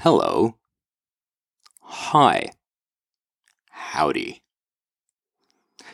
hello, 0.00 0.56
hi, 1.82 2.46
howdy. 3.68 4.42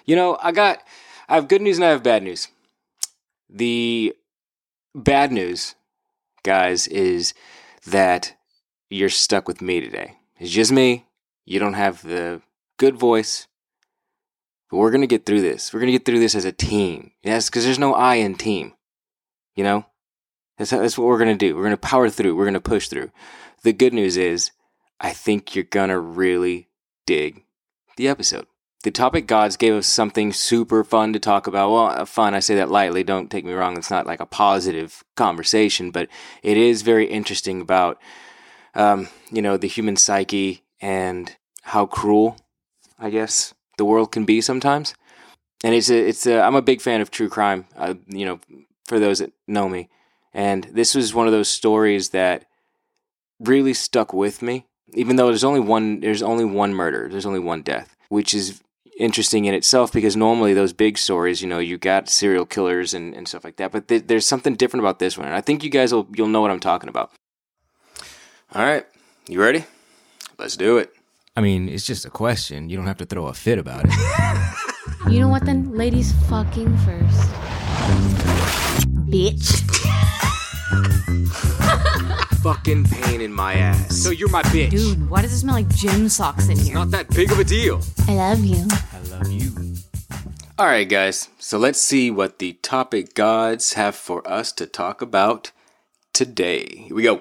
You 0.05 0.15
know, 0.15 0.39
I 0.41 0.53
got, 0.53 0.81
I 1.29 1.35
have 1.35 1.49
good 1.49 1.61
news 1.61 1.79
and 1.79 1.85
I 1.85 1.91
have 1.91 2.05
bad 2.05 2.23
news. 2.23 2.47
The 3.51 4.15
bad 4.95 5.33
news, 5.33 5.75
guys, 6.45 6.87
is 6.87 7.35
that 7.85 8.37
you're 8.91 9.09
stuck 9.09 9.49
with 9.49 9.61
me 9.61 9.81
today. 9.81 10.15
It's 10.39 10.53
just 10.53 10.71
me. 10.71 11.07
You 11.45 11.59
don't 11.59 11.75
have 11.75 12.03
the 12.03 12.43
good 12.79 12.97
voice. 12.97 13.49
But 14.71 14.77
we're 14.77 14.93
going 14.93 15.01
to 15.01 15.09
get 15.09 15.27
through 15.27 15.41
this. 15.41 15.75
We're 15.75 15.81
going 15.81 15.93
to 15.93 15.99
get 15.99 16.05
through 16.05 16.21
this 16.21 16.37
as 16.37 16.45
a 16.45 16.53
team. 16.53 17.11
Yes, 17.25 17.51
because 17.51 17.65
there's 17.65 17.77
no 17.77 17.93
I 17.93 18.17
in 18.17 18.37
team. 18.37 18.75
You 19.57 19.65
know? 19.65 19.87
That's, 20.59 20.71
that's 20.71 20.97
what 20.97 21.07
we're 21.07 21.19
going 21.19 21.37
to 21.37 21.47
do. 21.47 21.55
We're 21.55 21.63
going 21.63 21.71
to 21.73 21.77
power 21.77 22.09
through. 22.09 22.37
We're 22.37 22.45
going 22.45 22.55
to 22.55 22.61
push 22.61 22.89
through. 22.89 23.11
The 23.63 23.73
good 23.73 23.93
news 23.93 24.17
is, 24.17 24.53
I 25.01 25.13
think 25.13 25.55
you're 25.55 25.65
going 25.65 25.91
to 25.91 25.99
really 25.99 26.69
dig 27.07 27.45
the 27.97 28.09
episode. 28.09 28.47
The 28.83 28.91
topic 28.91 29.27
gods 29.27 29.57
gave 29.57 29.75
us 29.75 29.87
something 29.87 30.33
super 30.33 30.85
fun 30.85 31.13
to 31.13 31.19
talk 31.19 31.47
about. 31.47 31.73
Well, 31.73 31.87
uh, 31.87 32.05
fun, 32.05 32.35
I 32.35 32.41
say 32.41 32.55
that 32.55 32.71
lightly. 32.71 33.03
Don't 33.03 33.31
take 33.31 33.45
me 33.45 33.53
wrong. 33.53 33.77
It's 33.77 33.91
not 33.91 34.07
like 34.07 34.21
a 34.21 34.27
positive 34.27 35.03
conversation, 35.17 35.91
but 35.91 36.09
it 36.43 36.57
is 36.57 36.83
very 36.83 37.07
interesting 37.07 37.61
about, 37.61 38.01
um, 38.75 39.09
you 39.31 39.43
know, 39.43 39.57
the 39.57 39.67
human 39.67 39.97
psyche 39.97 40.63
and 40.81 41.35
how 41.63 41.87
cruel, 41.87 42.37
I 42.99 43.11
guess, 43.11 43.55
the 43.77 43.85
world 43.85 44.13
can 44.13 44.25
be 44.25 44.41
sometimes. 44.41 44.95
And 45.65 45.75
it's 45.75 45.91
a, 45.91 46.09
it's 46.09 46.27
a, 46.27 46.41
I'm 46.41 46.55
a 46.55 46.63
big 46.63 46.81
fan 46.81 47.01
of 47.01 47.11
true 47.11 47.29
crime. 47.29 47.67
Uh, 47.77 47.95
you 48.07 48.25
know, 48.25 48.41
for 48.87 49.01
those 49.01 49.19
that 49.19 49.33
know 49.49 49.69
me, 49.69 49.89
and 50.37 50.65
this 50.65 50.95
was 50.95 51.15
one 51.15 51.27
of 51.27 51.33
those 51.33 51.49
stories 51.49 52.11
that 52.11 52.45
really 53.41 53.73
stuck 53.73 54.13
with 54.13 54.43
me. 54.43 54.67
Even 54.93 55.17
though 55.17 55.29
there's 55.29 55.43
only 55.43 55.61
one, 55.61 56.01
there's 56.01 56.23
only 56.23 56.45
one 56.45 56.75
murder, 56.75 57.09
there's 57.11 57.25
only 57.25 57.41
one 57.41 57.63
death, 57.63 57.97
which 58.11 58.35
is 58.35 58.61
interesting 58.99 59.47
in 59.47 59.55
itself 59.55 59.93
because 59.93 60.15
normally 60.15 60.53
those 60.53 60.75
big 60.75 60.99
stories, 60.99 61.41
you 61.41 61.49
know, 61.49 61.59
you 61.59 61.79
got 61.79 62.11
serial 62.11 62.45
killers 62.45 62.93
and, 62.93 63.15
and 63.15 63.27
stuff 63.27 63.45
like 63.45 63.57
that. 63.57 63.73
But 63.73 63.89
th- 63.89 64.09
there's 64.09 64.27
something 64.27 64.55
different 64.55 64.85
about 64.85 64.99
this 64.99 65.17
one, 65.17 65.27
and 65.27 65.35
I 65.35 65.41
think 65.41 65.65
you 65.65 65.71
guys 65.71 65.93
will 65.93 66.07
you'll 66.15 66.29
know 66.29 66.43
what 66.43 66.51
I'm 66.51 66.61
talking 66.61 66.91
about. 66.91 67.11
All 68.55 68.63
right, 68.63 68.85
you 69.27 69.41
ready? 69.41 69.65
Let's 70.39 70.57
do 70.57 70.77
it. 70.77 70.93
I 71.35 71.41
mean, 71.41 71.67
it's 71.67 71.87
just 71.87 72.05
a 72.05 72.11
question. 72.11 72.69
You 72.69 72.77
don't 72.77 72.87
have 72.87 72.99
to 72.99 73.07
throw 73.07 73.27
a 73.27 73.35
fit 73.35 73.59
about 73.59 73.87
it. 73.87 73.93
You 75.11 75.19
know 75.21 75.29
what 75.29 75.47
then? 75.47 75.75
Ladies 75.75 76.13
fucking 76.29 76.77
first. 76.79 77.31
Bitch. 79.09 79.86
Fucking 82.43 82.85
pain 82.85 83.21
in 83.21 83.33
my 83.33 83.55
ass. 83.55 83.97
So 83.97 84.11
you're 84.11 84.29
my 84.29 84.43
bitch. 84.45 84.71
Dude, 84.71 85.09
why 85.09 85.23
does 85.23 85.33
it 85.33 85.39
smell 85.39 85.55
like 85.55 85.69
gym 85.69 86.09
socks 86.09 86.49
in 86.49 86.59
here? 86.59 86.75
Not 86.75 86.91
that 86.91 87.09
big 87.11 87.31
of 87.31 87.39
a 87.39 87.45
deal. 87.45 87.81
I 88.09 88.15
love 88.15 88.45
you. 88.45 88.67
I 88.93 88.99
love 89.11 89.31
you. 89.31 89.53
All 90.59 90.67
right, 90.67 90.89
guys. 90.89 91.29
So 91.39 91.59
let's 91.59 91.81
see 91.81 92.11
what 92.11 92.39
the 92.39 92.55
topic 92.55 93.15
gods 93.15 93.75
have 93.75 93.95
for 93.95 94.27
us 94.29 94.53
to 94.53 94.67
talk 94.67 95.03
about 95.03 95.53
today. 96.13 96.67
Here 96.89 96.97
we 96.97 97.03
go. 97.03 97.21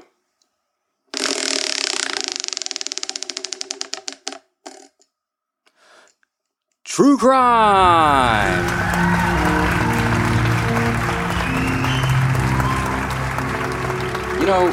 True 6.84 7.18
crime. 7.18 8.64
You 14.46 14.52
know, 14.52 14.70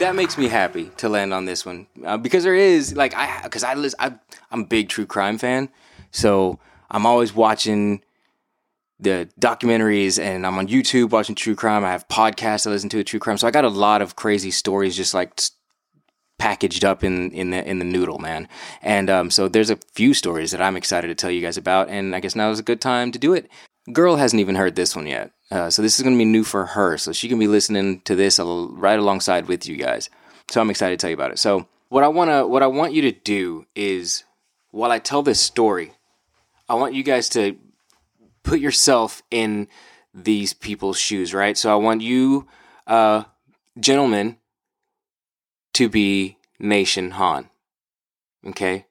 that 0.00 0.14
makes 0.16 0.36
me 0.36 0.48
happy 0.48 0.90
to 0.96 1.08
land 1.08 1.32
on 1.32 1.44
this 1.44 1.64
one 1.64 1.86
uh, 2.04 2.16
because 2.16 2.42
there 2.42 2.56
is 2.56 2.96
like 2.96 3.14
I 3.14 3.42
because 3.44 3.62
I 3.62 3.74
I, 4.00 4.14
I'm 4.50 4.62
a 4.62 4.66
big 4.66 4.88
true 4.88 5.06
crime 5.06 5.38
fan, 5.38 5.68
so 6.10 6.58
I'm 6.90 7.06
always 7.06 7.32
watching 7.32 8.02
the 8.98 9.28
documentaries 9.40 10.20
and 10.20 10.44
I'm 10.44 10.58
on 10.58 10.66
YouTube 10.66 11.10
watching 11.10 11.36
true 11.36 11.54
crime. 11.54 11.84
I 11.84 11.92
have 11.92 12.08
podcasts 12.08 12.66
I 12.66 12.70
listen 12.70 12.88
to 12.88 13.04
true 13.04 13.20
crime, 13.20 13.38
so 13.38 13.46
I 13.46 13.52
got 13.52 13.64
a 13.64 13.68
lot 13.68 14.02
of 14.02 14.16
crazy 14.16 14.50
stories 14.50 14.96
just 14.96 15.14
like 15.14 15.40
packaged 16.36 16.84
up 16.84 17.04
in 17.04 17.30
in 17.30 17.50
the 17.50 17.64
in 17.64 17.78
the 17.78 17.84
noodle, 17.84 18.18
man. 18.18 18.48
And 18.82 19.08
um, 19.08 19.30
so 19.30 19.46
there's 19.46 19.70
a 19.70 19.78
few 19.94 20.14
stories 20.14 20.50
that 20.50 20.60
I'm 20.60 20.76
excited 20.76 21.06
to 21.06 21.14
tell 21.14 21.30
you 21.30 21.42
guys 21.42 21.56
about, 21.56 21.90
and 21.90 22.12
I 22.12 22.18
guess 22.18 22.34
now 22.34 22.50
is 22.50 22.58
a 22.58 22.64
good 22.64 22.80
time 22.80 23.12
to 23.12 23.20
do 23.20 23.34
it. 23.34 23.48
Girl 23.92 24.16
hasn't 24.16 24.40
even 24.40 24.56
heard 24.56 24.74
this 24.74 24.96
one 24.96 25.06
yet, 25.06 25.30
uh, 25.50 25.70
so 25.70 25.80
this 25.80 25.96
is 25.96 26.02
going 26.02 26.14
to 26.14 26.18
be 26.18 26.24
new 26.24 26.44
for 26.44 26.66
her. 26.66 26.98
So 26.98 27.12
she 27.12 27.28
can 27.28 27.38
be 27.38 27.46
listening 27.46 28.00
to 28.00 28.16
this 28.16 28.38
right 28.40 28.98
alongside 28.98 29.46
with 29.46 29.66
you 29.66 29.76
guys. 29.76 30.10
So 30.50 30.60
I'm 30.60 30.70
excited 30.70 30.98
to 30.98 31.02
tell 31.02 31.10
you 31.10 31.16
about 31.16 31.30
it. 31.30 31.38
So 31.38 31.68
what 31.88 32.04
I 32.04 32.08
wanna 32.08 32.46
what 32.46 32.62
I 32.62 32.66
want 32.66 32.94
you 32.94 33.02
to 33.02 33.12
do 33.12 33.66
is 33.74 34.24
while 34.70 34.90
I 34.90 34.98
tell 34.98 35.22
this 35.22 35.40
story, 35.40 35.92
I 36.68 36.74
want 36.74 36.94
you 36.94 37.02
guys 37.02 37.28
to 37.30 37.56
put 38.42 38.60
yourself 38.60 39.22
in 39.30 39.68
these 40.12 40.52
people's 40.52 40.98
shoes, 40.98 41.34
right? 41.34 41.56
So 41.56 41.70
I 41.70 41.76
want 41.76 42.02
you, 42.02 42.46
uh, 42.86 43.24
gentlemen, 43.78 44.36
to 45.74 45.88
be 45.88 46.38
Nation 46.58 47.12
Hahn. 47.12 47.50
Okay? 48.46 48.86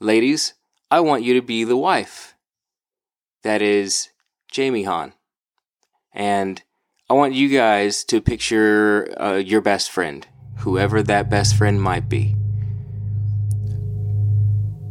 Ladies, 0.00 0.54
I 0.90 1.00
want 1.00 1.22
you 1.22 1.34
to 1.34 1.42
be 1.42 1.64
the 1.64 1.76
wife. 1.76 2.34
That 3.42 3.62
is 3.62 4.10
Jamie 4.50 4.82
Hahn. 4.82 5.12
And 6.12 6.62
I 7.08 7.14
want 7.14 7.34
you 7.34 7.48
guys 7.48 8.04
to 8.04 8.20
picture 8.20 9.14
uh, 9.20 9.36
your 9.36 9.60
best 9.60 9.90
friend, 9.90 10.26
whoever 10.58 11.02
that 11.02 11.30
best 11.30 11.56
friend 11.56 11.80
might 11.80 12.08
be. 12.08 12.34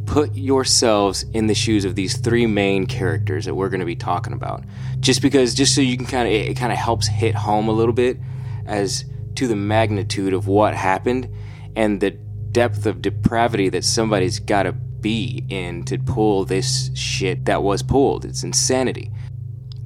Put 0.06 0.34
yourselves 0.34 1.24
in 1.34 1.46
the 1.46 1.54
shoes 1.54 1.84
of 1.84 1.94
these 1.94 2.16
three 2.16 2.46
main 2.46 2.86
characters 2.86 3.44
that 3.44 3.54
we're 3.54 3.68
going 3.68 3.80
to 3.80 3.86
be 3.86 3.96
talking 3.96 4.32
about. 4.32 4.64
Just 4.98 5.22
because, 5.22 5.54
just 5.54 5.74
so 5.74 5.80
you 5.80 5.96
can 5.96 6.06
kind 6.06 6.26
of, 6.26 6.34
it, 6.34 6.48
it 6.48 6.56
kind 6.56 6.72
of 6.72 6.78
helps 6.78 7.06
hit 7.06 7.34
home 7.34 7.68
a 7.68 7.72
little 7.72 7.94
bit 7.94 8.18
as 8.66 9.04
to 9.36 9.46
the 9.46 9.56
magnitude 9.56 10.32
of 10.32 10.46
what 10.46 10.74
happened 10.74 11.28
and 11.76 12.00
the 12.00 12.10
depth 12.10 12.86
of 12.86 13.00
depravity 13.00 13.68
that 13.68 13.84
somebody's 13.84 14.40
got 14.40 14.64
to 14.64 14.72
be 14.72 15.44
in 15.48 15.84
to 15.84 15.98
pull 15.98 16.44
this 16.44 16.90
shit 16.94 17.44
that 17.44 17.62
was 17.62 17.82
pulled. 17.82 18.24
It's 18.24 18.42
insanity. 18.42 19.10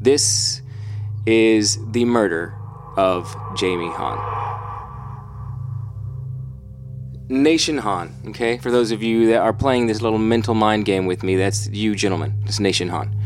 This 0.04 0.60
is 1.24 1.78
the 1.92 2.04
murder 2.04 2.54
of 2.98 3.34
Jamie 3.56 3.88
Hahn. 3.88 4.20
Nation 7.30 7.78
Hahn, 7.78 8.14
okay? 8.26 8.58
For 8.58 8.70
those 8.70 8.90
of 8.90 9.02
you 9.02 9.28
that 9.28 9.38
are 9.38 9.54
playing 9.54 9.86
this 9.86 10.02
little 10.02 10.18
mental 10.18 10.52
mind 10.52 10.84
game 10.84 11.06
with 11.06 11.22
me, 11.22 11.36
that's 11.36 11.68
you, 11.68 11.94
gentlemen. 11.94 12.34
It's 12.44 12.60
Nation 12.60 12.90
Hahn. 12.90 13.18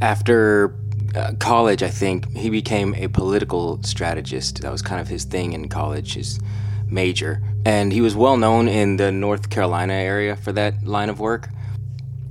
After 0.00 0.76
uh, 1.16 1.32
college, 1.40 1.82
I 1.82 1.90
think, 1.90 2.30
he 2.36 2.50
became 2.50 2.94
a 2.94 3.08
political 3.08 3.82
strategist. 3.82 4.62
That 4.62 4.70
was 4.70 4.82
kind 4.82 5.00
of 5.00 5.08
his 5.08 5.24
thing 5.24 5.54
in 5.54 5.68
college, 5.68 6.14
his 6.14 6.38
major. 6.86 7.42
And 7.64 7.92
he 7.92 8.00
was 8.00 8.14
well 8.14 8.36
known 8.36 8.68
in 8.68 8.96
the 8.96 9.10
North 9.10 9.50
Carolina 9.50 9.94
area 9.94 10.36
for 10.36 10.52
that 10.52 10.84
line 10.84 11.08
of 11.08 11.18
work. 11.18 11.48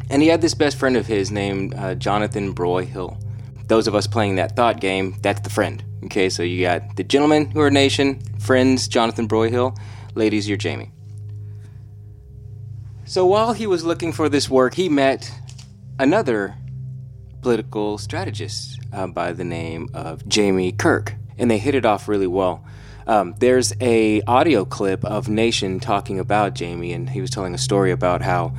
And 0.09 0.21
he 0.21 0.29
had 0.29 0.39
this 0.39 0.53
best 0.53 0.77
friend 0.77 0.95
of 0.95 1.07
his 1.07 1.29
named 1.29 1.75
uh, 1.75 1.95
Jonathan 1.95 2.55
Broyhill. 2.55 3.21
Those 3.67 3.87
of 3.87 3.95
us 3.95 4.05
playing 4.05 4.35
that 4.35 4.55
thought 4.55 4.79
game, 4.79 5.15
that's 5.21 5.41
the 5.41 5.49
friend. 5.49 5.83
Okay, 6.05 6.29
so 6.29 6.43
you 6.43 6.63
got 6.63 6.95
the 6.95 7.03
gentlemen 7.03 7.49
who 7.49 7.61
are 7.61 7.71
nation, 7.71 8.19
friends, 8.39 8.87
Jonathan 8.87 9.27
Broyhill, 9.27 9.77
ladies, 10.13 10.47
you're 10.47 10.57
Jamie. 10.57 10.91
So 13.05 13.25
while 13.25 13.53
he 13.53 13.67
was 13.67 13.83
looking 13.83 14.11
for 14.11 14.29
this 14.29 14.49
work, 14.49 14.75
he 14.75 14.89
met 14.89 15.31
another 15.99 16.55
political 17.41 17.97
strategist 17.97 18.79
uh, 18.93 19.07
by 19.07 19.31
the 19.31 19.43
name 19.43 19.89
of 19.93 20.27
Jamie 20.27 20.71
Kirk, 20.71 21.13
and 21.37 21.49
they 21.49 21.57
hit 21.57 21.75
it 21.75 21.85
off 21.85 22.07
really 22.07 22.27
well. 22.27 22.65
Um, 23.07 23.35
there's 23.39 23.73
a 23.81 24.21
audio 24.23 24.65
clip 24.65 25.05
of 25.05 25.29
Nation 25.29 25.79
talking 25.79 26.19
about 26.19 26.55
Jamie, 26.55 26.93
and 26.93 27.09
he 27.09 27.21
was 27.21 27.29
telling 27.29 27.53
a 27.53 27.59
story 27.59 27.91
about 27.91 28.23
how, 28.23 28.55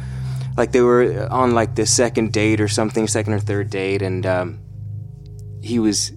like, 0.57 0.71
they 0.71 0.81
were 0.81 1.29
on 1.31 1.53
like 1.53 1.75
the 1.75 1.87
second 1.87 2.33
date 2.33 2.61
or 2.61 2.69
something, 2.69 3.09
second 3.09 3.35
or 3.35 3.41
third 3.41 3.71
date, 3.71 4.03
and 4.03 4.25
um, 4.25 4.61
he 5.67 5.79
was 5.79 6.13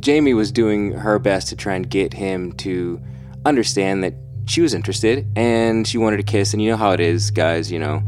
Jamie 0.00 0.34
was 0.34 0.52
doing 0.52 0.92
her 0.92 1.18
best 1.18 1.48
to 1.48 1.56
try 1.56 1.74
and 1.74 1.88
get 1.88 2.12
him 2.12 2.52
to 2.52 3.00
understand 3.44 4.04
that 4.04 4.14
she 4.46 4.60
was 4.60 4.72
interested 4.72 5.26
and 5.36 5.86
she 5.86 5.98
wanted 5.98 6.18
to 6.18 6.22
kiss. 6.22 6.52
And 6.52 6.62
you 6.62 6.70
know 6.70 6.76
how 6.76 6.92
it 6.92 7.00
is, 7.00 7.30
guys. 7.30 7.70
You 7.70 7.78
know, 7.78 7.98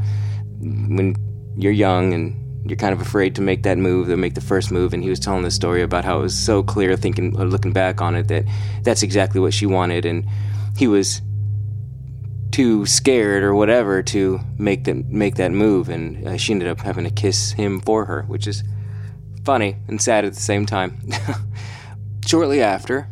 when 0.61 1.17
you're 1.57 1.73
young 1.73 2.13
and 2.13 2.37
you're 2.69 2.77
kind 2.77 2.93
of 2.93 3.01
afraid 3.01 3.35
to 3.35 3.43
make 3.43 3.65
that 3.65 3.79
move, 3.79 4.09
to 4.09 4.17
make 4.17 4.35
the 4.35 4.41
first 4.41 4.71
move. 4.71 4.93
And 4.95 5.03
he 5.03 5.11
was 5.11 5.19
telling 5.19 5.43
the 5.43 5.51
story 5.51 5.83
about 5.83 6.05
how 6.05 6.21
it 6.21 6.23
was 6.23 6.39
so 6.39 6.63
clear, 6.63 6.97
thinking, 6.97 7.37
or 7.39 7.47
looking 7.47 7.73
back 7.73 8.01
on 8.01 8.15
it, 8.15 8.29
that 8.29 8.45
that's 8.83 9.03
exactly 9.03 9.41
what 9.41 9.53
she 9.53 9.67
wanted. 9.67 10.05
And 10.05 10.25
he 10.77 10.87
was 10.87 11.21
too 12.53 12.85
scared 12.87 13.43
or 13.43 13.55
whatever 13.55 14.03
to 14.03 14.41
make 14.57 14.85
that 14.85 15.07
make 15.07 15.35
that 15.37 15.51
move. 15.51 15.89
And 15.89 16.29
uh, 16.29 16.37
she 16.37 16.53
ended 16.53 16.69
up 16.69 16.81
having 16.81 17.05
to 17.05 17.11
kiss 17.11 17.53
him 17.53 17.81
for 17.81 18.05
her, 18.05 18.23
which 18.29 18.47
is 18.47 18.63
funny 19.45 19.77
and 19.89 20.01
sad 20.01 20.25
at 20.25 20.35
the 20.35 20.41
same 20.41 20.67
time. 20.67 21.01
Shortly 22.27 22.61
after, 22.63 23.09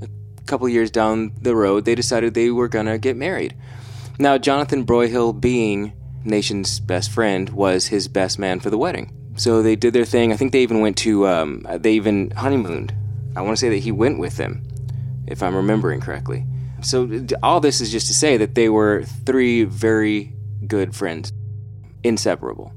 a 0.00 0.08
couple 0.46 0.68
years 0.68 0.90
down 0.90 1.32
the 1.40 1.54
road, 1.54 1.84
they 1.84 1.94
decided 1.94 2.34
they 2.34 2.50
were 2.50 2.68
gonna 2.68 2.98
get 2.98 3.16
married. 3.16 3.54
Now, 4.18 4.38
Jonathan 4.38 4.84
Broyhill, 4.84 5.40
being 5.40 5.92
Nation's 6.24 6.80
best 6.80 7.10
friend, 7.10 7.48
was 7.50 7.86
his 7.86 8.08
best 8.08 8.38
man 8.38 8.60
for 8.60 8.70
the 8.70 8.78
wedding. 8.78 9.14
So 9.36 9.62
they 9.62 9.76
did 9.76 9.92
their 9.92 10.04
thing. 10.04 10.32
I 10.32 10.36
think 10.36 10.50
they 10.50 10.62
even 10.62 10.80
went 10.80 10.96
to, 10.98 11.28
um, 11.28 11.66
they 11.78 11.92
even 11.92 12.32
honeymooned. 12.32 12.92
I 13.36 13.42
want 13.42 13.56
to 13.56 13.60
say 13.60 13.68
that 13.68 13.78
he 13.78 13.92
went 13.92 14.18
with 14.18 14.36
them, 14.36 14.66
if 15.28 15.42
I'm 15.42 15.54
remembering 15.54 16.00
correctly. 16.00 16.44
So 16.82 17.26
all 17.42 17.60
this 17.60 17.80
is 17.80 17.92
just 17.92 18.08
to 18.08 18.14
say 18.14 18.36
that 18.36 18.54
they 18.56 18.68
were 18.68 19.04
three 19.26 19.64
very 19.64 20.34
good 20.66 20.94
friends, 20.94 21.32
inseparable. 22.02 22.72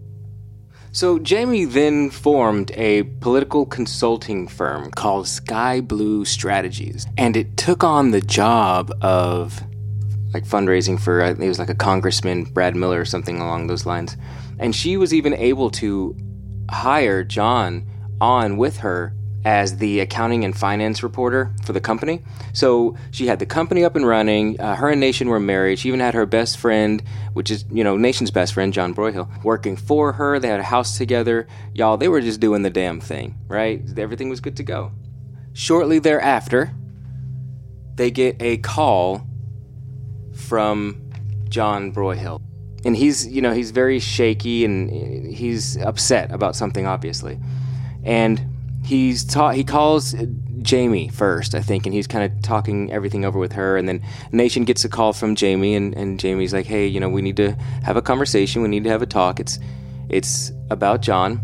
So 0.93 1.19
Jamie 1.19 1.63
then 1.63 2.09
formed 2.09 2.71
a 2.71 3.03
political 3.21 3.65
consulting 3.65 4.45
firm 4.45 4.91
called 4.91 5.25
Sky 5.25 5.79
Blue 5.79 6.25
Strategies, 6.25 7.07
and 7.17 7.37
it 7.37 7.55
took 7.55 7.81
on 7.81 8.11
the 8.11 8.19
job 8.19 8.91
of 9.01 9.63
like 10.33 10.43
fundraising 10.43 10.99
for 10.99 11.21
it 11.21 11.37
was 11.39 11.59
like 11.59 11.69
a 11.69 11.75
congressman, 11.75 12.43
Brad 12.43 12.75
Miller 12.75 12.99
or 12.99 13.05
something 13.05 13.39
along 13.39 13.67
those 13.67 13.85
lines. 13.85 14.17
And 14.59 14.75
she 14.75 14.97
was 14.97 15.13
even 15.13 15.33
able 15.33 15.69
to 15.71 16.13
hire 16.69 17.23
John 17.23 17.85
on 18.19 18.57
with 18.57 18.77
her 18.79 19.13
as 19.43 19.77
the 19.77 19.99
accounting 19.99 20.45
and 20.45 20.55
finance 20.55 21.01
reporter 21.01 21.53
for 21.63 21.73
the 21.73 21.81
company. 21.81 22.21
So 22.53 22.95
she 23.11 23.27
had 23.27 23.39
the 23.39 23.45
company 23.45 23.83
up 23.83 23.95
and 23.95 24.05
running. 24.05 24.59
Uh, 24.59 24.75
her 24.75 24.89
and 24.89 24.99
Nation 24.99 25.29
were 25.29 25.39
married. 25.39 25.79
She 25.79 25.87
even 25.87 25.99
had 25.99 26.13
her 26.13 26.25
best 26.25 26.57
friend, 26.57 27.01
which 27.33 27.49
is, 27.49 27.65
you 27.71 27.83
know, 27.83 27.97
Nation's 27.97 28.31
best 28.31 28.53
friend, 28.53 28.71
John 28.71 28.93
Broyhill, 28.93 29.43
working 29.43 29.75
for 29.75 30.13
her. 30.13 30.39
They 30.39 30.47
had 30.47 30.59
a 30.59 30.63
house 30.63 30.97
together. 30.97 31.47
Y'all, 31.73 31.97
they 31.97 32.07
were 32.07 32.21
just 32.21 32.39
doing 32.39 32.61
the 32.61 32.69
damn 32.69 32.99
thing, 32.99 33.35
right? 33.47 33.81
Everything 33.97 34.29
was 34.29 34.39
good 34.39 34.57
to 34.57 34.63
go. 34.63 34.91
Shortly 35.53 35.99
thereafter, 35.99 36.71
they 37.95 38.11
get 38.11 38.41
a 38.41 38.57
call 38.57 39.27
from 40.33 41.11
John 41.49 41.91
Broyhill. 41.91 42.41
And 42.83 42.95
he's, 42.95 43.27
you 43.27 43.41
know, 43.41 43.53
he's 43.53 43.71
very 43.71 43.99
shaky 43.99 44.65
and 44.65 45.31
he's 45.31 45.77
upset 45.77 46.31
about 46.31 46.55
something, 46.55 46.87
obviously. 46.87 47.39
And 48.03 48.50
he's 48.83 49.23
ta- 49.23 49.51
he 49.51 49.63
calls 49.63 50.15
Jamie 50.61 51.09
first, 51.09 51.55
I 51.55 51.61
think, 51.61 51.85
and 51.85 51.93
he's 51.93 52.07
kind 52.07 52.23
of 52.23 52.41
talking 52.41 52.91
everything 52.91 53.25
over 53.25 53.39
with 53.39 53.53
her. 53.53 53.77
And 53.77 53.87
then 53.87 54.01
Nation 54.31 54.63
gets 54.63 54.85
a 54.85 54.89
call 54.89 55.13
from 55.13 55.35
Jamie, 55.35 55.75
and, 55.75 55.93
and 55.95 56.19
Jamie's 56.19 56.53
like, 56.53 56.65
"Hey, 56.65 56.87
you 56.87 56.99
know, 56.99 57.09
we 57.09 57.21
need 57.21 57.37
to 57.37 57.53
have 57.83 57.97
a 57.97 58.01
conversation. 58.01 58.61
We 58.61 58.69
need 58.69 58.83
to 58.83 58.89
have 58.89 59.01
a 59.01 59.05
talk. 59.05 59.39
It's 59.39 59.59
it's 60.09 60.51
about 60.69 61.01
John." 61.01 61.41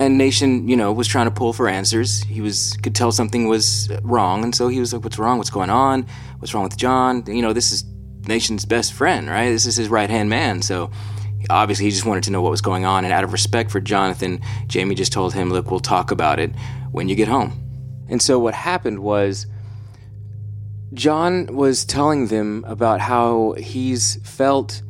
And 0.00 0.18
Nation, 0.18 0.68
you 0.68 0.76
know, 0.76 0.92
was 0.92 1.06
trying 1.06 1.26
to 1.26 1.30
pull 1.30 1.52
for 1.52 1.68
answers. 1.68 2.22
He 2.24 2.40
was 2.40 2.76
could 2.82 2.94
tell 2.94 3.12
something 3.12 3.46
was 3.46 3.90
wrong, 4.02 4.42
and 4.42 4.54
so 4.54 4.68
he 4.68 4.80
was 4.80 4.92
like, 4.92 5.04
"What's 5.04 5.18
wrong? 5.18 5.38
What's 5.38 5.50
going 5.50 5.70
on? 5.70 6.06
What's 6.38 6.54
wrong 6.54 6.64
with 6.64 6.76
John? 6.76 7.24
You 7.26 7.42
know, 7.42 7.52
this 7.52 7.72
is 7.72 7.84
Nation's 8.26 8.64
best 8.64 8.92
friend, 8.92 9.28
right? 9.28 9.50
This 9.50 9.66
is 9.66 9.76
his 9.76 9.88
right 9.88 10.10
hand 10.10 10.28
man." 10.28 10.62
So 10.62 10.90
obviously 11.50 11.86
he 11.86 11.90
just 11.90 12.04
wanted 12.04 12.24
to 12.24 12.30
know 12.30 12.42
what 12.42 12.50
was 12.50 12.60
going 12.60 12.84
on. 12.84 13.04
And 13.04 13.12
out 13.12 13.24
of 13.24 13.32
respect 13.32 13.70
for 13.70 13.80
jonathan 13.80 14.40
jamie 14.66 14.94
just 14.94 15.12
told 15.12 15.34
him 15.34 15.50
look 15.50 15.70
we'll 15.70 15.80
talk 15.80 16.10
about 16.10 16.38
it 16.38 16.52
when 16.90 17.08
you 17.08 17.14
get 17.14 17.28
home. 17.28 17.58
And 18.08 18.20
so 18.20 18.38
what 18.38 18.54
happened 18.54 19.00
was 19.00 19.46
john 20.94 21.46
was 21.46 21.84
telling 21.84 22.26
them 22.26 22.64
about 22.66 23.00
how 23.00 23.52
he's 23.52 24.16
felt 24.24 24.82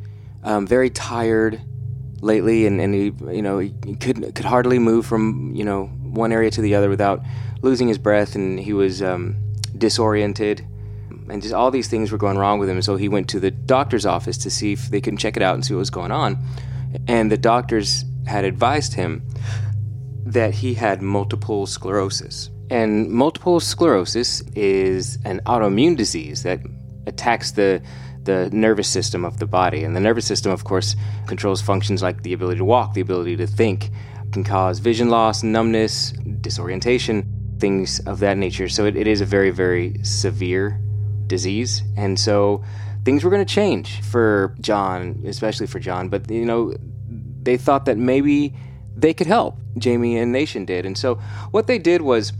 um, 0.43 0.67
very 0.67 0.89
tired 0.89 1.61
lately 2.19 2.65
and, 2.65 2.81
and 2.81 2.93
he 2.93 3.13
you 3.33 3.41
know 3.41 3.59
he 3.59 3.71
could 3.99 4.35
could 4.35 4.45
hardly 4.45 4.79
move 4.79 5.05
from 5.05 5.53
you 5.55 5.63
know 5.63 5.85
one 5.85 6.31
area 6.31 6.51
to 6.51 6.61
the 6.61 6.75
other 6.75 6.89
without 6.89 7.21
losing 7.63 7.87
his 7.87 7.97
breath. 7.97 8.35
And 8.35 8.59
he 8.59 8.73
was 8.73 9.01
um, 9.01 9.35
disoriented 9.75 10.67
and 11.29 11.41
just 11.41 11.53
all 11.53 11.71
these 11.71 11.87
things 11.87 12.11
were 12.11 12.17
going 12.17 12.37
wrong 12.37 12.59
with 12.59 12.69
him. 12.69 12.81
So 12.81 12.95
he 12.95 13.09
went 13.09 13.29
to 13.29 13.39
the 13.39 13.51
doctor's 13.51 14.05
office 14.05 14.37
to 14.39 14.49
see 14.49 14.73
if 14.73 14.89
they 14.89 15.01
could 15.01 15.17
check 15.17 15.37
it 15.37 15.43
out 15.43 15.55
and 15.55 15.65
see 15.65 15.73
what 15.73 15.79
was 15.79 15.89
going 15.89 16.11
on. 16.11 16.37
And 17.07 17.31
the 17.31 17.37
doctors 17.37 18.05
had 18.25 18.45
advised 18.45 18.93
him 18.93 19.23
that 20.25 20.53
he 20.53 20.73
had 20.73 21.01
multiple 21.01 21.65
sclerosis. 21.65 22.49
And 22.69 23.09
multiple 23.09 23.59
sclerosis 23.59 24.41
is 24.55 25.17
an 25.25 25.41
autoimmune 25.45 25.97
disease 25.97 26.43
that 26.43 26.59
attacks 27.05 27.51
the 27.51 27.81
the 28.23 28.49
nervous 28.51 28.87
system 28.87 29.25
of 29.25 29.37
the 29.39 29.45
body. 29.45 29.83
And 29.83 29.95
the 29.95 29.99
nervous 29.99 30.25
system, 30.25 30.51
of 30.51 30.63
course, 30.63 30.95
controls 31.27 31.61
functions 31.61 32.01
like 32.01 32.23
the 32.23 32.33
ability 32.33 32.59
to 32.59 32.65
walk, 32.65 32.93
the 32.93 33.01
ability 33.01 33.35
to 33.35 33.47
think, 33.47 33.89
can 34.31 34.43
cause 34.43 34.79
vision 34.79 35.09
loss, 35.09 35.43
numbness, 35.43 36.13
disorientation, 36.41 37.29
things 37.59 37.99
of 38.01 38.19
that 38.19 38.37
nature. 38.37 38.69
So 38.69 38.85
it, 38.85 38.95
it 38.95 39.07
is 39.07 39.21
a 39.21 39.25
very, 39.25 39.51
very 39.51 40.01
severe 40.03 40.79
disease. 41.27 41.83
And 41.97 42.19
so 42.19 42.63
things 43.05 43.23
were 43.23 43.29
going 43.29 43.45
to 43.45 43.53
change 43.53 44.01
for 44.01 44.55
John, 44.61 45.23
especially 45.25 45.67
for 45.67 45.79
John. 45.79 46.09
But, 46.09 46.29
you 46.29 46.45
know, 46.45 46.73
they 47.41 47.57
thought 47.57 47.85
that 47.85 47.97
maybe 47.97 48.53
they 48.95 49.13
could 49.13 49.27
help. 49.27 49.57
Jamie 49.77 50.17
and 50.17 50.31
Nation 50.31 50.65
did. 50.65 50.85
And 50.85 50.97
so 50.97 51.15
what 51.51 51.67
they 51.67 51.79
did 51.79 52.01
was 52.01 52.33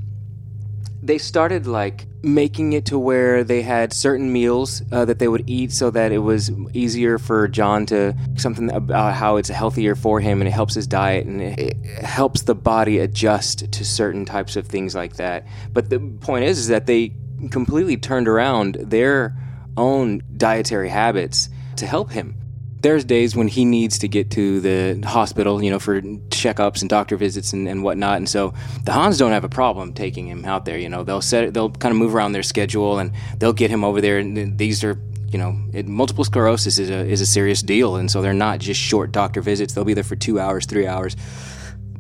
they 1.01 1.18
started 1.18 1.68
like 1.68 2.06
making 2.24 2.71
it 2.71 2.85
to 2.85 2.97
where 2.97 3.44
they 3.44 3.62
had 3.62 3.91
certain 3.91 4.31
meals 4.31 4.81
uh, 4.94 5.03
that 5.03 5.19
they 5.19 5.27
would 5.27 5.44
eat 5.50 5.74
so 5.74 5.91
that 5.91 6.13
it 6.13 6.19
was 6.19 6.50
easier 6.74 7.18
for 7.18 7.50
John 7.50 7.85
to 7.88 8.15
something 8.38 8.71
about 8.71 9.13
how 9.13 9.35
it's 9.35 9.50
healthier 9.50 9.95
for 9.95 10.21
him 10.21 10.39
and 10.39 10.47
it 10.47 10.51
helps 10.51 10.74
his 10.74 10.88
diet 10.88 11.25
and 11.25 11.41
it, 11.41 11.59
it 11.59 11.85
helps 12.06 12.44
the 12.44 12.56
body 12.56 13.00
adjust 13.00 13.69
to 13.74 13.83
certain 13.83 14.24
types 14.24 14.56
of 14.56 14.65
things 14.65 14.95
like 14.95 15.18
that. 15.18 15.45
But 15.74 15.89
the 15.89 16.00
point 16.00 16.45
is, 16.45 16.57
is 16.57 16.68
that 16.69 16.85
they 16.85 17.12
completely 17.50 17.98
turned 17.98 18.28
around 18.28 18.75
their 18.75 19.36
own 19.78 20.22
dietary 20.38 20.90
habits 20.90 21.50
to 21.78 21.86
help 21.86 22.12
him. 22.12 22.36
There's 22.81 23.06
days 23.06 23.34
when 23.34 23.48
he 23.48 23.63
needs 23.63 24.00
to 24.00 24.10
get 24.10 24.31
to 24.31 24.60
the 24.60 25.07
hospital, 25.07 25.63
you 25.63 25.72
know, 25.72 25.80
for 25.80 26.01
checkups 26.01 26.81
and 26.81 26.90
doctor 26.90 27.16
visits 27.16 27.54
and, 27.54 27.68
and 27.68 27.81
whatnot. 27.81 28.18
And 28.18 28.28
so 28.28 28.54
the 28.84 28.92
Hahns 28.92 29.18
don't 29.18 29.31
have 29.31 29.45
a 29.45 29.50
problem 29.50 29.94
taking 29.94 30.28
him 30.28 30.44
out 30.44 30.66
there. 30.66 30.78
You 30.78 30.90
know, 30.90 31.04
they'll 31.04 31.22
set, 31.22 31.54
they'll 31.54 31.69
kind 31.69 31.94
of 31.94 31.98
move 31.98 32.13
around 32.13 32.34
their 32.34 32.44
schedule 32.44 33.00
and 33.00 33.13
they'll 33.38 33.54
get 33.54 33.69
him 33.69 33.86
over 33.86 34.01
there. 34.01 34.18
And 34.18 34.57
these 34.57 34.84
are, 34.84 35.00
you 35.30 35.40
know, 35.40 35.57
it, 35.72 35.88
multiple 35.88 36.25
sclerosis 36.25 36.78
is 36.78 36.90
a 36.90 37.06
is 37.06 37.22
a 37.22 37.25
serious 37.25 37.62
deal. 37.62 37.95
And 37.95 38.12
so 38.12 38.22
they're 38.22 38.34
not 38.34 38.60
just 38.60 38.81
short 38.81 39.13
doctor 39.13 39.40
visits. 39.40 39.74
They'll 39.74 39.86
be 39.86 39.94
there 39.94 40.04
for 40.04 40.18
two 40.18 40.38
hours, 40.38 40.66
three 40.66 40.86
hours 40.86 41.16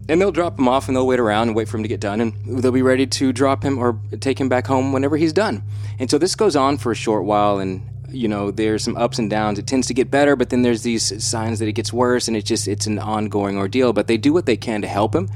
and 0.09 0.19
they'll 0.19 0.31
drop 0.31 0.59
him 0.59 0.67
off 0.67 0.87
and 0.87 0.95
they'll 0.95 1.07
wait 1.07 1.19
around 1.19 1.49
and 1.49 1.55
wait 1.55 1.67
for 1.67 1.77
him 1.77 1.83
to 1.83 1.89
get 1.89 1.99
done. 1.99 2.19
And 2.21 2.61
they'll 2.61 2.71
be 2.71 2.81
ready 2.81 3.07
to 3.07 3.33
drop 3.33 3.63
him 3.63 3.77
or 3.77 3.99
take 4.19 4.39
him 4.39 4.49
back 4.49 4.67
home 4.67 4.91
whenever 4.91 5.17
he's 5.17 5.33
done. 5.33 5.63
And 5.99 6.09
so 6.09 6.17
this 6.17 6.35
goes 6.35 6.55
on 6.55 6.77
for 6.77 6.91
a 6.91 6.95
short 6.95 7.25
while. 7.25 7.59
And 7.59 7.89
you 8.09 8.27
know 8.27 8.51
there's 8.51 8.83
some 8.83 8.95
ups 8.95 9.19
and 9.19 9.29
downs. 9.29 9.59
It 9.59 9.67
tends 9.67 9.87
to 9.87 9.93
get 9.93 10.11
better 10.11 10.35
but 10.35 10.49
then 10.49 10.61
there's 10.61 10.83
these 10.83 11.23
signs 11.23 11.59
that 11.59 11.67
it 11.67 11.73
gets 11.73 11.91
worse 11.91 12.27
and 12.27 12.37
it's 12.37 12.47
just 12.47 12.67
it's 12.67 12.85
an 12.85 12.99
ongoing 12.99 13.57
ordeal. 13.57 13.93
But 13.93 14.07
they 14.07 14.17
do 14.17 14.33
what 14.33 14.45
they 14.45 14.57
can 14.57 14.81
to 14.81 14.87
help 14.87 15.15
him 15.15 15.29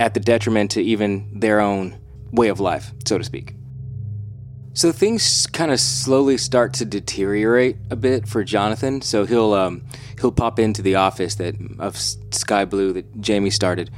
at 0.00 0.14
the 0.14 0.20
detriment 0.20 0.70
to 0.72 0.82
even 0.82 1.28
their 1.38 1.60
own 1.60 1.98
way 2.32 2.48
of 2.48 2.60
life 2.60 2.92
so 3.04 3.18
to 3.18 3.24
speak. 3.24 3.54
So 4.74 4.90
things 4.90 5.46
kind 5.46 5.70
of 5.70 5.78
slowly 5.78 6.38
start 6.38 6.72
to 6.74 6.86
deteriorate 6.86 7.76
a 7.90 7.96
bit 7.96 8.26
for 8.26 8.42
Jonathan. 8.42 9.02
So 9.02 9.26
he'll 9.26 9.52
um, 9.52 9.84
he'll 10.18 10.32
pop 10.32 10.58
into 10.58 10.80
the 10.80 10.94
office 10.94 11.34
that 11.34 11.56
of 11.78 11.98
Sky 11.98 12.64
Blue 12.64 12.94
that 12.94 13.20
Jamie 13.20 13.50
started, 13.50 13.90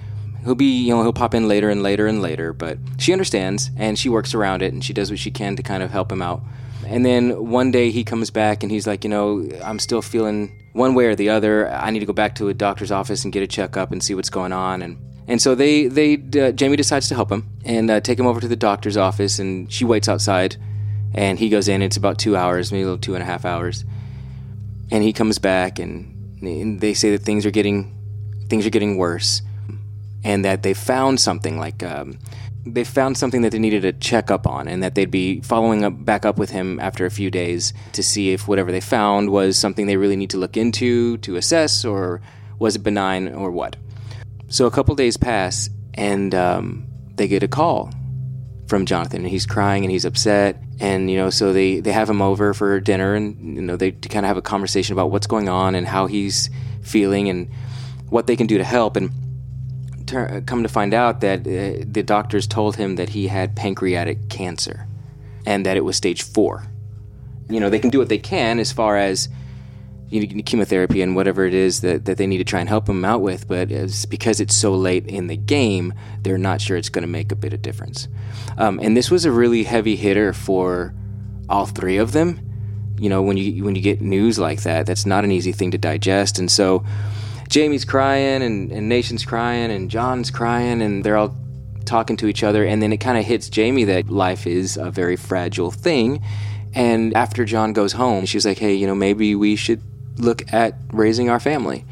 he'll 0.44 0.54
be 0.54 0.66
you 0.66 0.94
know 0.94 1.02
he'll 1.02 1.12
pop 1.12 1.34
in 1.34 1.48
later 1.48 1.70
and 1.70 1.82
later 1.82 2.06
and 2.06 2.20
later 2.22 2.52
but 2.52 2.78
she 2.98 3.12
understands 3.12 3.70
and 3.76 3.98
she 3.98 4.08
works 4.08 4.34
around 4.34 4.62
it 4.62 4.72
and 4.72 4.84
she 4.84 4.92
does 4.92 5.10
what 5.10 5.18
she 5.18 5.30
can 5.30 5.56
to 5.56 5.62
kind 5.62 5.82
of 5.82 5.90
help 5.90 6.10
him 6.10 6.22
out. 6.22 6.42
And 6.86 7.04
then 7.06 7.48
one 7.48 7.70
day 7.70 7.90
he 7.90 8.04
comes 8.04 8.30
back 8.30 8.62
and 8.62 8.70
he's 8.70 8.86
like 8.86 9.04
you 9.04 9.10
know 9.10 9.48
i'm 9.64 9.78
still 9.78 10.02
feeling 10.02 10.60
one 10.74 10.94
way 10.94 11.06
or 11.06 11.14
the 11.14 11.30
other. 11.30 11.70
I 11.70 11.90
need 11.90 12.00
to 12.00 12.06
go 12.06 12.12
back 12.12 12.34
to 12.36 12.48
a 12.48 12.54
doctor's 12.54 12.90
office 12.90 13.24
and 13.24 13.32
get 13.32 13.42
a 13.42 13.46
checkup 13.46 13.92
and 13.92 14.02
see 14.02 14.14
what's 14.14 14.28
going 14.28 14.52
on. 14.52 14.82
And 14.82 14.98
and 15.26 15.40
so 15.40 15.54
they 15.54 15.86
they 15.86 16.14
uh, 16.14 16.52
jamie 16.52 16.76
decides 16.76 17.08
to 17.08 17.14
help 17.14 17.32
him 17.32 17.48
and 17.64 17.90
uh, 17.90 18.00
take 18.00 18.18
him 18.18 18.26
over 18.26 18.40
to 18.40 18.48
the 18.48 18.56
doctor's 18.56 18.96
office 18.96 19.38
and 19.38 19.72
she 19.72 19.84
waits 19.84 20.08
outside 20.08 20.56
and 21.14 21.38
he 21.38 21.48
goes 21.48 21.68
in. 21.68 21.80
It's 21.80 21.96
about 21.96 22.18
two 22.18 22.36
hours 22.36 22.70
maybe 22.70 22.82
a 22.82 22.86
little 22.86 22.98
two 22.98 23.14
and 23.14 23.22
a 23.22 23.26
half 23.26 23.44
hours. 23.44 23.84
And 24.90 25.02
he 25.02 25.12
comes 25.12 25.38
back 25.38 25.78
and, 25.78 26.42
and 26.42 26.80
they 26.80 26.92
say 26.92 27.10
that 27.12 27.22
things 27.22 27.46
are 27.46 27.50
getting 27.50 27.96
things 28.48 28.66
are 28.66 28.70
getting 28.70 28.98
worse 28.98 29.40
and 30.24 30.44
that 30.44 30.62
they 30.62 30.74
found 30.74 31.20
something 31.20 31.58
like 31.58 31.82
um, 31.82 32.18
they 32.66 32.82
found 32.82 33.18
something 33.18 33.42
that 33.42 33.52
they 33.52 33.58
needed 33.58 33.82
to 33.82 33.92
check 33.92 34.30
up 34.30 34.46
on, 34.46 34.66
and 34.66 34.82
that 34.82 34.94
they'd 34.94 35.10
be 35.10 35.40
following 35.40 35.84
up 35.84 36.04
back 36.04 36.24
up 36.24 36.38
with 36.38 36.50
him 36.50 36.80
after 36.80 37.04
a 37.04 37.10
few 37.10 37.30
days 37.30 37.74
to 37.92 38.02
see 38.02 38.32
if 38.32 38.48
whatever 38.48 38.72
they 38.72 38.80
found 38.80 39.30
was 39.30 39.58
something 39.58 39.86
they 39.86 39.98
really 39.98 40.16
need 40.16 40.30
to 40.30 40.38
look 40.38 40.56
into 40.56 41.18
to 41.18 41.36
assess, 41.36 41.84
or 41.84 42.22
was 42.58 42.76
it 42.76 42.82
benign 42.82 43.28
or 43.34 43.50
what. 43.50 43.76
So 44.48 44.66
a 44.66 44.70
couple 44.70 44.94
days 44.94 45.16
pass, 45.16 45.68
and 45.92 46.34
um, 46.34 46.86
they 47.16 47.28
get 47.28 47.42
a 47.42 47.48
call 47.48 47.92
from 48.66 48.86
Jonathan, 48.86 49.20
and 49.20 49.28
he's 49.28 49.44
crying 49.44 49.84
and 49.84 49.92
he's 49.92 50.06
upset, 50.06 50.56
and 50.80 51.10
you 51.10 51.18
know, 51.18 51.28
so 51.28 51.52
they 51.52 51.80
they 51.80 51.92
have 51.92 52.08
him 52.08 52.22
over 52.22 52.54
for 52.54 52.80
dinner, 52.80 53.14
and 53.14 53.56
you 53.56 53.62
know, 53.62 53.76
they 53.76 53.92
kind 53.92 54.24
of 54.24 54.28
have 54.28 54.38
a 54.38 54.42
conversation 54.42 54.94
about 54.94 55.10
what's 55.10 55.26
going 55.26 55.50
on 55.50 55.74
and 55.74 55.86
how 55.86 56.06
he's 56.06 56.48
feeling 56.80 57.28
and 57.28 57.50
what 58.08 58.26
they 58.26 58.36
can 58.36 58.46
do 58.46 58.56
to 58.56 58.64
help, 58.64 58.96
and 58.96 59.10
come 60.06 60.62
to 60.62 60.68
find 60.68 60.94
out 60.94 61.20
that 61.20 61.40
uh, 61.40 61.84
the 61.86 62.02
doctors 62.02 62.46
told 62.46 62.76
him 62.76 62.96
that 62.96 63.10
he 63.10 63.28
had 63.28 63.54
pancreatic 63.56 64.28
cancer. 64.28 64.86
and 65.46 65.66
that 65.66 65.76
it 65.76 65.84
was 65.84 65.96
stage 65.96 66.22
four. 66.22 66.64
You 67.48 67.60
know, 67.60 67.68
they 67.70 67.78
can 67.78 67.90
do 67.90 67.98
what 67.98 68.08
they 68.08 68.18
can 68.18 68.58
as 68.58 68.72
far 68.72 68.96
as 68.96 69.28
you 70.08 70.26
know, 70.26 70.42
chemotherapy 70.42 71.02
and 71.02 71.14
whatever 71.16 71.44
it 71.44 71.54
is 71.54 71.80
that, 71.80 72.04
that 72.04 72.18
they 72.18 72.26
need 72.26 72.38
to 72.38 72.44
try 72.44 72.60
and 72.60 72.68
help 72.68 72.88
him 72.88 73.04
out 73.04 73.20
with, 73.20 73.48
but 73.48 73.70
it's 73.70 74.06
because 74.06 74.40
it's 74.40 74.54
so 74.54 74.74
late 74.74 75.06
in 75.06 75.26
the 75.26 75.36
game, 75.36 75.92
they're 76.22 76.38
not 76.38 76.60
sure 76.60 76.76
it's 76.76 76.88
going 76.88 77.02
to 77.02 77.08
make 77.08 77.32
a 77.32 77.36
bit 77.36 77.52
of 77.52 77.62
difference. 77.62 78.08
Um, 78.56 78.78
and 78.82 78.96
this 78.96 79.10
was 79.10 79.24
a 79.24 79.32
really 79.32 79.64
heavy 79.64 79.96
hitter 79.96 80.32
for 80.32 80.94
all 81.48 81.66
three 81.66 81.98
of 81.98 82.12
them. 82.12 82.40
You 82.98 83.08
know, 83.08 83.22
when 83.22 83.36
you 83.36 83.64
when 83.64 83.74
you 83.74 83.82
get 83.82 84.00
news 84.00 84.38
like 84.38 84.62
that, 84.62 84.86
that's 84.86 85.04
not 85.04 85.24
an 85.24 85.32
easy 85.32 85.50
thing 85.50 85.72
to 85.72 85.78
digest. 85.78 86.38
And 86.38 86.48
so, 86.50 86.84
Jamie's 87.48 87.84
crying, 87.84 88.42
and, 88.42 88.72
and 88.72 88.88
Nation's 88.88 89.24
crying, 89.24 89.70
and 89.70 89.90
John's 89.90 90.30
crying, 90.30 90.82
and 90.82 91.04
they're 91.04 91.16
all 91.16 91.36
talking 91.84 92.16
to 92.16 92.26
each 92.26 92.42
other. 92.42 92.64
And 92.64 92.82
then 92.82 92.92
it 92.92 92.98
kind 92.98 93.18
of 93.18 93.24
hits 93.24 93.48
Jamie 93.48 93.84
that 93.84 94.08
life 94.08 94.46
is 94.46 94.76
a 94.76 94.90
very 94.90 95.16
fragile 95.16 95.70
thing. 95.70 96.22
And 96.74 97.14
after 97.14 97.44
John 97.44 97.72
goes 97.72 97.92
home, 97.92 98.26
she's 98.26 98.44
like, 98.46 98.58
"Hey, 98.58 98.74
you 98.74 98.86
know, 98.86 98.94
maybe 98.94 99.34
we 99.34 99.56
should 99.56 99.80
look 100.16 100.52
at 100.52 100.74
raising 100.92 101.30
our 101.30 101.40
family." 101.40 101.84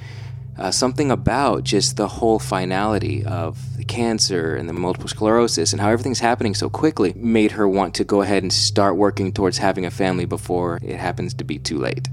Uh, 0.58 0.70
something 0.70 1.10
about 1.10 1.64
just 1.64 1.96
the 1.96 2.06
whole 2.06 2.38
finality 2.38 3.24
of 3.24 3.76
the 3.78 3.84
cancer 3.84 4.54
and 4.54 4.68
the 4.68 4.72
multiple 4.74 5.08
sclerosis 5.08 5.72
and 5.72 5.80
how 5.80 5.88
everything's 5.88 6.20
happening 6.20 6.54
so 6.54 6.68
quickly 6.68 7.14
made 7.16 7.52
her 7.52 7.66
want 7.66 7.94
to 7.94 8.04
go 8.04 8.20
ahead 8.20 8.42
and 8.42 8.52
start 8.52 8.96
working 8.96 9.32
towards 9.32 9.56
having 9.56 9.86
a 9.86 9.90
family 9.90 10.26
before 10.26 10.78
it 10.82 10.96
happens 10.96 11.32
to 11.32 11.42
be 11.42 11.58
too 11.58 11.78
late. 11.78 12.06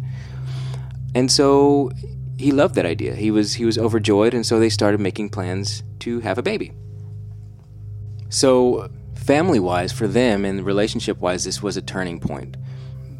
And 1.13 1.29
so 1.29 1.91
he 2.39 2.53
loved 2.53 2.75
that 2.75 2.86
idea. 2.86 3.15
He 3.15 3.31
was 3.31 3.55
he 3.55 3.65
was 3.65 3.77
overjoyed, 3.77 4.34
and 4.34 4.46
so 4.46 4.60
they 4.60 4.69
started 4.69 5.01
making 5.01 5.29
plans 5.29 5.84
to 6.00 6.22
have 6.22 6.38
a 6.38 6.41
baby. 6.41 6.72
So 8.29 8.89
family 9.13 9.60
wise, 9.60 9.91
for 9.91 10.08
them 10.08 10.46
and 10.46 10.65
relationship 10.65 11.17
wise, 11.19 11.43
this 11.43 11.62
was 11.62 11.75
a 11.75 11.81
turning 11.81 12.19
point. 12.22 12.55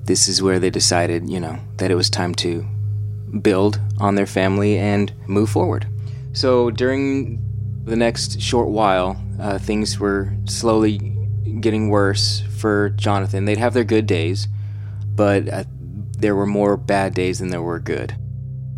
This 0.06 0.30
is 0.30 0.42
where 0.42 0.58
they 0.58 0.70
decided, 0.70 1.30
you 1.30 1.40
know, 1.40 1.60
that 1.78 1.92
it 1.92 1.96
was 1.96 2.10
time 2.10 2.34
to 2.36 2.66
build 3.42 3.82
on 4.00 4.16
their 4.16 4.26
family 4.26 4.78
and 4.78 5.12
move 5.28 5.50
forward. 5.50 5.86
So 6.32 6.72
during 6.72 7.44
the 7.84 7.98
next 7.98 8.40
short 8.40 8.70
while, 8.70 9.22
uh, 9.40 9.60
things 9.60 10.00
were 10.00 10.34
slowly 10.46 10.98
getting 11.60 11.90
worse 11.90 12.42
for 12.58 12.92
Jonathan. 12.92 13.44
They'd 13.44 13.58
have 13.58 13.74
their 13.74 13.84
good 13.84 14.06
days, 14.06 14.48
but 15.14 15.50
uh, 15.50 15.64
there 16.18 16.36
were 16.36 16.46
more 16.46 16.78
bad 16.78 17.14
days 17.14 17.40
than 17.40 17.50
there 17.50 17.62
were 17.62 17.80
good. 17.80 18.16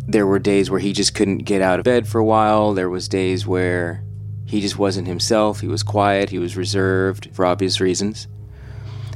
There 0.06 0.26
were 0.26 0.38
days 0.38 0.70
where 0.70 0.80
he 0.80 0.92
just 0.92 1.14
couldn't 1.14 1.38
get 1.38 1.62
out 1.62 1.78
of 1.78 1.84
bed 1.84 2.08
for 2.08 2.18
a 2.18 2.24
while. 2.24 2.74
There 2.74 2.90
was 2.90 3.08
days 3.08 3.46
where 3.46 4.04
he 4.44 4.60
just 4.60 4.78
wasn't 4.78 5.06
himself. 5.06 5.60
He 5.60 5.68
was 5.68 5.82
quiet. 5.82 6.30
He 6.30 6.38
was 6.38 6.56
reserved 6.56 7.30
for 7.32 7.46
obvious 7.46 7.80
reasons. 7.80 8.26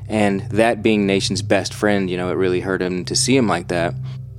And 0.08 0.42
that 0.50 0.82
being 0.82 1.06
Nation's 1.06 1.42
best 1.42 1.74
friend, 1.74 2.08
you 2.08 2.16
know, 2.16 2.30
it 2.30 2.34
really 2.34 2.60
hurt 2.60 2.80
him 2.80 3.04
to 3.06 3.16
see 3.16 3.36
him 3.36 3.48
like 3.48 3.68
that. 3.68 3.94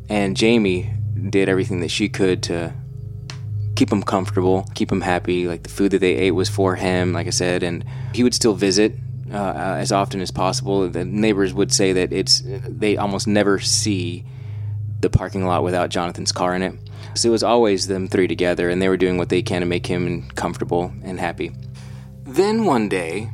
And 0.10 0.38
Jamie 0.38 0.94
did 1.30 1.50
everything 1.50 1.82
that 1.82 1.92
she 1.92 2.08
could 2.08 2.44
to 2.44 2.74
keep 3.76 3.92
him 3.92 4.02
comfortable, 4.02 4.68
keep 4.74 4.92
him 4.92 5.02
happy. 5.02 5.48
Like 5.48 5.64
the 5.64 5.70
food 5.70 5.92
that 5.92 6.00
they 6.00 6.16
ate 6.16 6.32
was 6.32 6.50
for 6.50 6.76
him, 6.76 7.14
like 7.14 7.28
I 7.28 7.32
said, 7.32 7.64
and 7.64 7.86
he 8.14 8.24
would 8.24 8.34
still 8.34 8.54
visit 8.54 8.94
uh, 9.32 9.54
as 9.78 9.92
often 9.92 10.22
as 10.22 10.32
possible. 10.32 10.88
The 10.90 11.06
neighbors 11.06 11.54
would 11.54 11.72
say 11.72 11.94
that 11.94 12.14
it's 12.14 12.42
they 12.46 12.98
almost 12.98 13.28
never 13.28 13.60
see 13.60 14.26
the 15.00 15.10
parking 15.10 15.46
lot 15.46 15.64
without 15.64 15.90
Jonathan's 15.90 16.32
car 16.32 16.56
in 16.56 16.62
it. 16.62 16.74
So 17.16 17.30
it 17.30 17.32
was 17.32 17.44
always 17.44 17.88
them 17.88 18.08
three 18.08 18.28
together, 18.28 18.70
and 18.70 18.82
they 18.82 18.90
were 18.90 18.98
doing 18.98 19.18
what 19.18 19.30
they 19.30 19.42
can 19.42 19.62
to 19.62 19.68
make 19.68 19.86
him 19.86 20.30
comfortable 20.36 20.94
and 21.04 21.20
happy. 21.20 21.52
Then 22.24 22.66
one 22.66 22.90
day, 22.90 23.32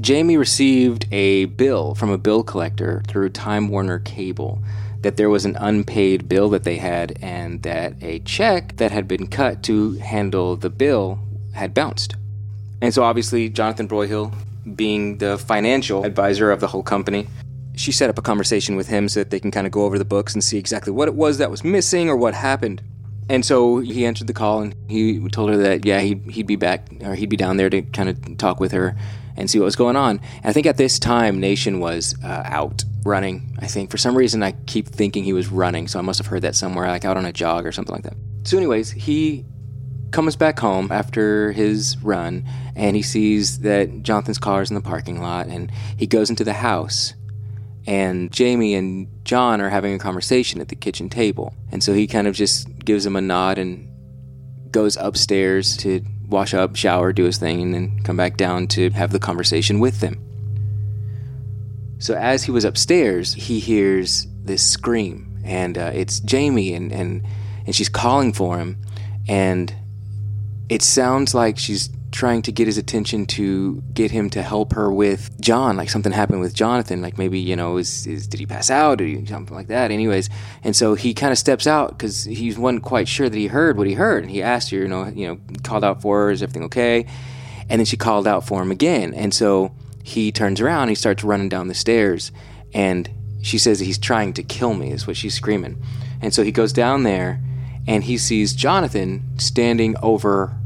Jamie 0.00 0.36
received 0.36 1.06
a 1.12 1.46
bill 1.46 1.94
from 1.94 2.10
a 2.10 2.18
bill 2.18 2.42
collector 2.42 3.02
through 3.06 3.30
Time 3.30 3.68
Warner 3.68 3.98
Cable 4.00 4.62
that 5.02 5.16
there 5.16 5.30
was 5.30 5.44
an 5.44 5.56
unpaid 5.60 6.28
bill 6.28 6.48
that 6.48 6.64
they 6.64 6.78
had 6.78 7.18
and 7.20 7.62
that 7.62 7.94
a 8.02 8.20
check 8.20 8.76
that 8.78 8.90
had 8.90 9.06
been 9.06 9.26
cut 9.26 9.62
to 9.64 9.92
handle 9.98 10.56
the 10.56 10.70
bill 10.70 11.20
had 11.52 11.74
bounced. 11.74 12.16
And 12.80 12.92
so 12.92 13.02
obviously 13.04 13.48
Jonathan 13.50 13.86
Broyhill, 13.86 14.34
being 14.74 15.18
the 15.18 15.38
financial 15.38 16.04
advisor 16.04 16.50
of 16.50 16.60
the 16.60 16.68
whole 16.68 16.82
company, 16.82 17.28
she 17.76 17.92
set 17.92 18.10
up 18.10 18.18
a 18.18 18.22
conversation 18.22 18.76
with 18.76 18.86
him 18.86 19.08
so 19.08 19.20
that 19.20 19.30
they 19.30 19.40
can 19.40 19.50
kind 19.50 19.66
of 19.66 19.72
go 19.72 19.84
over 19.84 19.98
the 19.98 20.04
books 20.04 20.34
and 20.34 20.42
see 20.42 20.58
exactly 20.58 20.92
what 20.92 21.08
it 21.08 21.14
was 21.14 21.38
that 21.38 21.50
was 21.50 21.64
missing 21.64 22.08
or 22.08 22.16
what 22.16 22.34
happened. 22.34 22.82
And 23.28 23.44
so 23.44 23.78
he 23.78 24.04
answered 24.04 24.26
the 24.26 24.34
call 24.34 24.60
and 24.60 24.74
he 24.88 25.26
told 25.30 25.50
her 25.50 25.56
that 25.56 25.84
yeah 25.84 26.00
he'd, 26.00 26.30
he'd 26.30 26.46
be 26.46 26.56
back 26.56 26.88
or 27.00 27.14
he'd 27.14 27.30
be 27.30 27.36
down 27.36 27.56
there 27.56 27.70
to 27.70 27.82
kind 27.82 28.08
of 28.08 28.38
talk 28.38 28.60
with 28.60 28.72
her 28.72 28.96
and 29.36 29.50
see 29.50 29.58
what 29.58 29.64
was 29.64 29.76
going 29.76 29.96
on. 29.96 30.20
And 30.36 30.46
I 30.46 30.52
think 30.52 30.66
at 30.66 30.76
this 30.76 30.98
time 30.98 31.40
Nation 31.40 31.80
was 31.80 32.14
uh, 32.22 32.42
out 32.44 32.84
running. 33.04 33.56
I 33.60 33.66
think 33.66 33.90
for 33.90 33.98
some 33.98 34.16
reason 34.16 34.42
I 34.42 34.52
keep 34.66 34.88
thinking 34.88 35.24
he 35.24 35.32
was 35.32 35.48
running, 35.48 35.88
so 35.88 35.98
I 35.98 36.02
must 36.02 36.18
have 36.18 36.26
heard 36.26 36.42
that 36.42 36.54
somewhere, 36.54 36.86
like 36.86 37.04
out 37.04 37.16
on 37.16 37.24
a 37.24 37.32
jog 37.32 37.66
or 37.66 37.72
something 37.72 37.94
like 37.94 38.04
that. 38.04 38.14
So, 38.44 38.56
anyways, 38.56 38.90
he 38.90 39.44
comes 40.10 40.36
back 40.36 40.58
home 40.58 40.92
after 40.92 41.50
his 41.52 41.96
run 42.02 42.44
and 42.76 42.94
he 42.94 43.02
sees 43.02 43.60
that 43.60 44.02
Jonathan's 44.02 44.38
car 44.38 44.62
is 44.62 44.70
in 44.70 44.74
the 44.74 44.80
parking 44.80 45.20
lot 45.20 45.48
and 45.48 45.72
he 45.96 46.06
goes 46.06 46.30
into 46.30 46.44
the 46.44 46.52
house 46.52 47.14
and 47.86 48.32
Jamie 48.32 48.74
and 48.74 49.08
John 49.24 49.60
are 49.60 49.68
having 49.68 49.94
a 49.94 49.98
conversation 49.98 50.60
at 50.60 50.68
the 50.68 50.76
kitchen 50.76 51.08
table. 51.08 51.54
And 51.70 51.82
so 51.82 51.92
he 51.92 52.06
kind 52.06 52.26
of 52.26 52.34
just 52.34 52.68
gives 52.84 53.04
him 53.04 53.16
a 53.16 53.20
nod 53.20 53.58
and 53.58 53.90
goes 54.70 54.96
upstairs 54.96 55.76
to 55.78 56.02
wash 56.28 56.54
up, 56.54 56.76
shower, 56.76 57.12
do 57.12 57.24
his 57.24 57.38
thing, 57.38 57.62
and 57.62 57.74
then 57.74 58.02
come 58.02 58.16
back 58.16 58.36
down 58.36 58.66
to 58.68 58.90
have 58.90 59.12
the 59.12 59.18
conversation 59.18 59.78
with 59.80 60.00
them. 60.00 60.18
So 61.98 62.14
as 62.14 62.42
he 62.42 62.50
was 62.50 62.64
upstairs, 62.64 63.34
he 63.34 63.60
hears 63.60 64.26
this 64.42 64.66
scream, 64.66 65.40
and 65.44 65.78
uh, 65.78 65.90
it's 65.94 66.20
Jamie, 66.20 66.74
and, 66.74 66.92
and 66.92 67.24
and 67.66 67.74
she's 67.74 67.88
calling 67.88 68.32
for 68.32 68.58
him, 68.58 68.76
and 69.26 69.74
it 70.68 70.82
sounds 70.82 71.34
like 71.34 71.58
she's 71.58 71.88
trying 72.14 72.42
to 72.42 72.52
get 72.52 72.68
his 72.68 72.78
attention 72.78 73.26
to 73.26 73.82
get 73.92 74.12
him 74.12 74.30
to 74.30 74.40
help 74.40 74.72
her 74.72 74.90
with 74.92 75.36
John, 75.40 75.76
like 75.76 75.90
something 75.90 76.12
happened 76.12 76.38
with 76.38 76.54
Jonathan, 76.54 77.02
like 77.02 77.18
maybe 77.18 77.40
you 77.40 77.56
know, 77.56 77.76
is, 77.76 78.06
is 78.06 78.28
did 78.28 78.38
he 78.38 78.46
pass 78.46 78.70
out, 78.70 79.00
or 79.00 79.26
something 79.26 79.54
like 79.54 79.66
that. 79.66 79.90
Anyways, 79.90 80.30
and 80.62 80.76
so 80.76 80.94
he 80.94 81.12
kind 81.12 81.32
of 81.32 81.38
steps 81.38 81.66
out 81.66 81.90
because 81.90 82.24
he 82.24 82.54
wasn't 82.54 82.84
quite 82.84 83.08
sure 83.08 83.28
that 83.28 83.36
he 83.36 83.48
heard 83.48 83.76
what 83.76 83.88
he 83.88 83.94
heard, 83.94 84.22
and 84.22 84.30
he 84.30 84.42
asked 84.42 84.70
her, 84.70 84.78
you 84.78 84.88
know, 84.88 85.08
you 85.08 85.26
know, 85.26 85.40
called 85.64 85.82
out 85.82 86.00
for 86.00 86.20
her, 86.20 86.30
is 86.30 86.40
everything 86.40 86.64
okay? 86.64 87.04
And 87.68 87.80
then 87.80 87.84
she 87.84 87.96
called 87.96 88.28
out 88.28 88.46
for 88.46 88.62
him 88.62 88.70
again, 88.70 89.12
and 89.12 89.34
so 89.34 89.74
he 90.04 90.30
turns 90.30 90.60
around, 90.60 90.90
he 90.90 90.94
starts 90.94 91.24
running 91.24 91.48
down 91.48 91.66
the 91.66 91.74
stairs, 91.74 92.30
and 92.72 93.10
she 93.42 93.58
says 93.58 93.80
he's 93.80 93.98
trying 93.98 94.32
to 94.34 94.44
kill 94.44 94.74
me, 94.74 94.92
is 94.92 95.06
what 95.06 95.16
she's 95.16 95.34
screaming. 95.34 95.82
And 96.22 96.32
so 96.32 96.44
he 96.44 96.52
goes 96.52 96.72
down 96.72 97.02
there 97.02 97.40
and 97.86 98.02
he 98.04 98.16
sees 98.16 98.54
Jonathan 98.54 99.22
standing 99.38 99.94
over 100.02 100.56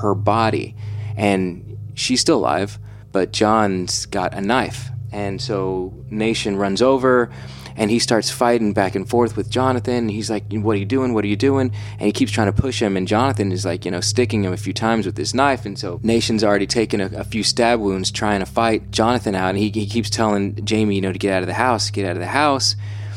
her 0.00 0.14
body. 0.14 0.74
And 1.16 1.78
she's 1.94 2.20
still 2.20 2.38
alive, 2.38 2.78
but 3.12 3.32
John's 3.32 4.06
got 4.06 4.34
a 4.34 4.40
knife. 4.40 4.88
And 5.12 5.40
so 5.40 5.92
Nation 6.08 6.56
runs 6.56 6.82
over 6.82 7.30
and 7.76 7.90
he 7.90 7.98
starts 7.98 8.30
fighting 8.30 8.72
back 8.72 8.94
and 8.94 9.08
forth 9.08 9.36
with 9.36 9.50
Jonathan. 9.50 10.08
He's 10.08 10.30
like, 10.30 10.44
"What 10.52 10.76
are 10.76 10.78
you 10.78 10.84
doing? 10.84 11.14
What 11.14 11.24
are 11.24 11.28
you 11.28 11.36
doing?" 11.36 11.72
And 11.98 12.06
he 12.06 12.12
keeps 12.12 12.30
trying 12.30 12.52
to 12.52 12.62
push 12.62 12.80
him, 12.82 12.96
and 12.96 13.08
Jonathan 13.08 13.52
is 13.52 13.64
like, 13.64 13.84
you 13.84 13.90
know, 13.90 14.00
sticking 14.00 14.44
him 14.44 14.52
a 14.52 14.58
few 14.58 14.72
times 14.72 15.06
with 15.06 15.16
his 15.16 15.34
knife. 15.34 15.64
And 15.64 15.78
so 15.78 15.98
Nation's 16.02 16.44
already 16.44 16.66
taken 16.66 17.00
a, 17.00 17.06
a 17.16 17.24
few 17.24 17.42
stab 17.42 17.80
wounds 17.80 18.10
trying 18.10 18.40
to 18.40 18.46
fight 18.46 18.90
Jonathan 18.90 19.34
out, 19.34 19.50
and 19.50 19.58
he, 19.58 19.70
he 19.70 19.86
keeps 19.86 20.10
telling 20.10 20.62
Jamie, 20.64 20.96
you 20.96 21.00
know, 21.00 21.12
to 21.12 21.18
get 21.18 21.32
out 21.32 21.42
of 21.42 21.46
the 21.46 21.54
house, 21.54 21.90
get 21.90 22.04
out 22.04 22.16
of 22.16 22.20
the 22.20 22.26
house, 22.26 22.76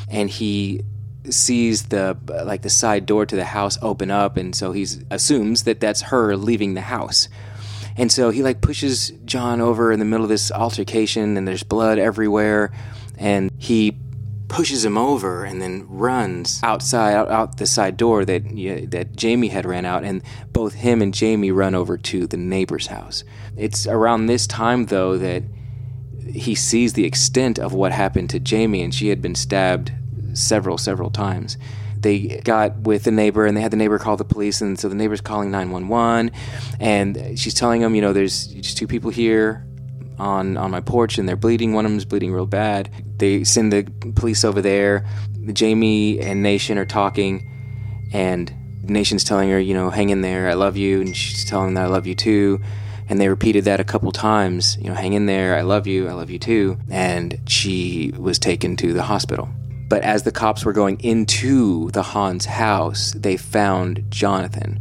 and 0.10 0.30
he 0.30 0.82
sees 1.30 1.84
the 1.84 2.18
like 2.46 2.62
the 2.62 2.70
side 2.70 3.06
door 3.06 3.26
to 3.26 3.36
the 3.36 3.46
house 3.46 3.78
open 3.82 4.12
up 4.12 4.38
and 4.38 4.56
so 4.56 4.72
he 4.72 4.86
assumes 5.10 5.64
that 5.64 5.80
that's 5.80 6.02
her 6.02 6.36
leaving 6.36 6.74
the 6.74 6.82
house 6.82 7.30
and 7.96 8.12
so 8.12 8.30
he 8.30 8.44
like 8.44 8.62
pushes 8.62 9.12
john 9.24 9.62
over 9.62 9.92
in 9.92 10.00
the 10.00 10.06
middle 10.06 10.26
of 10.26 10.30
this 10.30 10.52
altercation 10.52 11.38
and 11.38 11.48
there's 11.48 11.64
blood 11.64 11.98
everywhere 11.98 12.72
and 13.18 13.52
he 13.58 13.98
pushes 14.54 14.86
him 14.86 15.00
over 15.00 15.46
and 15.46 15.60
then 15.60 15.84
runs 15.90 16.60
outside 16.62 17.16
out, 17.16 17.30
out 17.30 17.58
the 17.58 17.66
side 17.66 17.98
door 17.98 18.24
that 18.24 18.44
that 18.92 19.16
Jamie 19.16 19.48
had 19.48 19.66
ran 19.66 19.84
out 19.84 20.04
and 20.04 20.22
both 20.52 20.76
him 20.76 21.02
and 21.02 21.12
Jamie 21.12 21.50
run 21.50 21.74
over 21.74 21.98
to 21.98 22.28
the 22.28 22.38
neighbor's 22.38 22.86
house. 22.86 23.24
It's 23.58 23.88
around 23.88 24.28
this 24.28 24.46
time 24.46 24.86
though 24.86 25.18
that 25.18 25.44
he 26.24 26.54
sees 26.54 26.94
the 26.94 27.06
extent 27.06 27.58
of 27.58 27.74
what 27.74 27.92
happened 27.92 28.30
to 28.30 28.40
Jamie 28.40 28.84
and 28.84 28.94
she 28.94 29.08
had 29.08 29.24
been 29.24 29.34
stabbed 29.34 29.92
several 30.34 30.78
several 30.78 31.10
times. 31.10 31.58
They 31.98 32.42
got 32.44 32.80
with 32.80 33.04
the 33.06 33.12
neighbor 33.12 33.46
and 33.46 33.56
they 33.56 33.62
had 33.62 33.72
the 33.72 33.78
neighbor 33.78 33.98
call 33.98 34.18
the 34.18 34.26
police 34.26 34.60
and 34.60 34.78
so 34.78 34.90
the 34.90 34.96
neighbor's 34.96 35.22
calling 35.22 35.52
911 35.52 36.32
and 36.80 37.40
she's 37.40 37.54
telling 37.54 37.82
them, 37.82 37.96
you 37.96 38.02
know, 38.02 38.12
there's 38.12 38.48
just 38.48 38.78
two 38.78 38.88
people 38.88 39.10
here 39.10 39.66
on 40.20 40.58
on 40.58 40.72
my 40.72 40.82
porch 40.82 41.18
and 41.18 41.28
they're 41.28 41.36
bleeding. 41.36 41.74
One 41.74 41.86
of 41.86 41.92
them's 41.92 42.06
bleeding 42.06 42.32
real 42.32 42.46
bad. 42.46 42.90
They 43.18 43.44
send 43.44 43.72
the 43.72 43.84
police 44.16 44.44
over 44.44 44.62
there. 44.62 45.06
Jamie 45.52 46.20
and 46.20 46.42
Nation 46.42 46.78
are 46.78 46.86
talking, 46.86 47.50
and 48.14 48.54
Nation's 48.84 49.24
telling 49.24 49.50
her, 49.50 49.60
you 49.60 49.74
know, 49.74 49.90
hang 49.90 50.10
in 50.10 50.22
there. 50.22 50.50
I 50.50 50.54
love 50.54 50.78
you, 50.78 51.02
and 51.02 51.16
she's 51.16 51.46
telling 51.46 51.70
him 51.70 51.74
that 51.76 51.84
I 51.84 51.88
love 51.88 52.08
you 52.08 52.16
too. 52.16 52.62
And 53.10 53.20
they 53.20 53.28
repeated 53.28 53.66
that 53.66 53.82
a 53.82 53.84
couple 53.84 54.12
times, 54.14 54.78
you 54.78 54.88
know, 54.90 54.96
hang 54.96 55.14
in 55.14 55.26
there, 55.26 55.58
I 55.58 55.62
love 55.62 55.88
you, 55.88 56.08
I 56.08 56.14
love 56.14 56.30
you 56.30 56.40
too. 56.40 56.78
And 56.90 57.38
she 57.48 58.14
was 58.18 58.40
taken 58.40 58.78
to 58.78 58.94
the 58.94 59.04
hospital. 59.04 59.50
But 59.88 60.02
as 60.04 60.24
the 60.24 60.32
cops 60.32 60.66
were 60.66 60.74
going 60.74 61.00
into 61.02 61.92
the 61.92 62.02
Hahns 62.02 62.46
house, 62.46 63.14
they 63.14 63.38
found 63.38 64.06
Jonathan. 64.10 64.80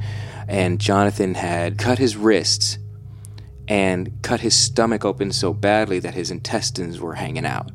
And 0.48 0.80
Jonathan 0.80 1.34
had 1.34 1.78
cut 1.78 1.98
his 1.98 2.16
wrists 2.16 2.78
and 3.68 4.20
cut 4.22 4.40
his 4.40 4.58
stomach 4.58 5.04
open 5.04 5.32
so 5.32 5.52
badly 5.52 5.98
that 6.00 6.14
his 6.14 6.30
intestines 6.30 7.00
were 7.00 7.14
hanging 7.14 7.46
out. 7.46 7.70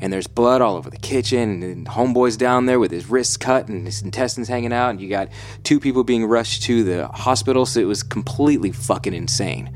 And 0.00 0.12
there's 0.12 0.26
blood 0.26 0.60
all 0.60 0.76
over 0.76 0.90
the 0.90 0.98
kitchen, 0.98 1.62
and 1.62 1.86
homeboy's 1.86 2.36
down 2.36 2.66
there 2.66 2.78
with 2.78 2.90
his 2.90 3.08
wrists 3.08 3.36
cut 3.36 3.68
and 3.68 3.86
his 3.86 4.02
intestines 4.02 4.48
hanging 4.48 4.72
out, 4.72 4.90
and 4.90 5.00
you 5.00 5.08
got 5.08 5.28
two 5.62 5.80
people 5.80 6.04
being 6.04 6.26
rushed 6.26 6.62
to 6.64 6.84
the 6.84 7.08
hospital. 7.08 7.64
So 7.64 7.80
it 7.80 7.84
was 7.84 8.02
completely 8.02 8.72
fucking 8.72 9.14
insane. 9.14 9.72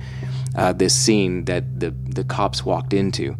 Uh, 0.54 0.72
this 0.72 0.94
scene 0.94 1.44
that 1.46 1.80
the 1.80 1.90
the 1.90 2.24
cops 2.24 2.64
walked 2.64 2.92
into. 2.92 3.36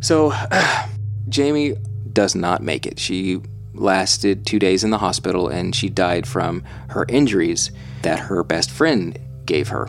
So 0.00 0.32
Jamie 1.28 1.74
does 2.16 2.34
not 2.34 2.62
make 2.62 2.84
it. 2.84 2.98
She 2.98 3.40
lasted 3.74 4.44
two 4.44 4.58
days 4.58 4.82
in 4.82 4.90
the 4.90 4.98
hospital, 4.98 5.48
and 5.48 5.72
she 5.72 5.88
died 5.88 6.26
from 6.26 6.64
her 6.88 7.06
injuries 7.08 7.70
that 8.02 8.18
her 8.18 8.42
best 8.42 8.72
friend 8.72 9.16
gave 9.44 9.68
her 9.68 9.88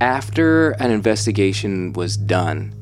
after 0.00 0.70
an 0.72 0.90
investigation 0.90 1.92
was 1.92 2.16
done, 2.16 2.74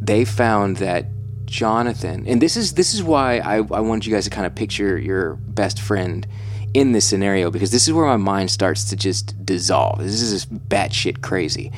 they 0.00 0.24
found 0.24 0.76
that 0.76 1.06
Jonathan, 1.46 2.26
and 2.26 2.40
this 2.40 2.56
is 2.56 2.74
this 2.74 2.94
is 2.94 3.02
why 3.02 3.38
I, 3.38 3.56
I 3.56 3.80
wanted 3.80 4.06
you 4.06 4.12
guys 4.14 4.24
to 4.24 4.30
kind 4.30 4.46
of 4.46 4.54
picture 4.54 4.98
your 4.98 5.34
best 5.34 5.80
friend 5.80 6.26
in 6.74 6.92
this 6.92 7.06
scenario 7.06 7.50
because 7.50 7.72
this 7.72 7.88
is 7.88 7.92
where 7.92 8.06
my 8.06 8.16
mind 8.16 8.50
starts 8.50 8.84
to 8.90 8.96
just 8.96 9.44
dissolve. 9.44 9.98
This 9.98 10.20
is 10.20 10.30
just 10.30 10.68
batshit 10.68 11.22
crazy. 11.22 11.72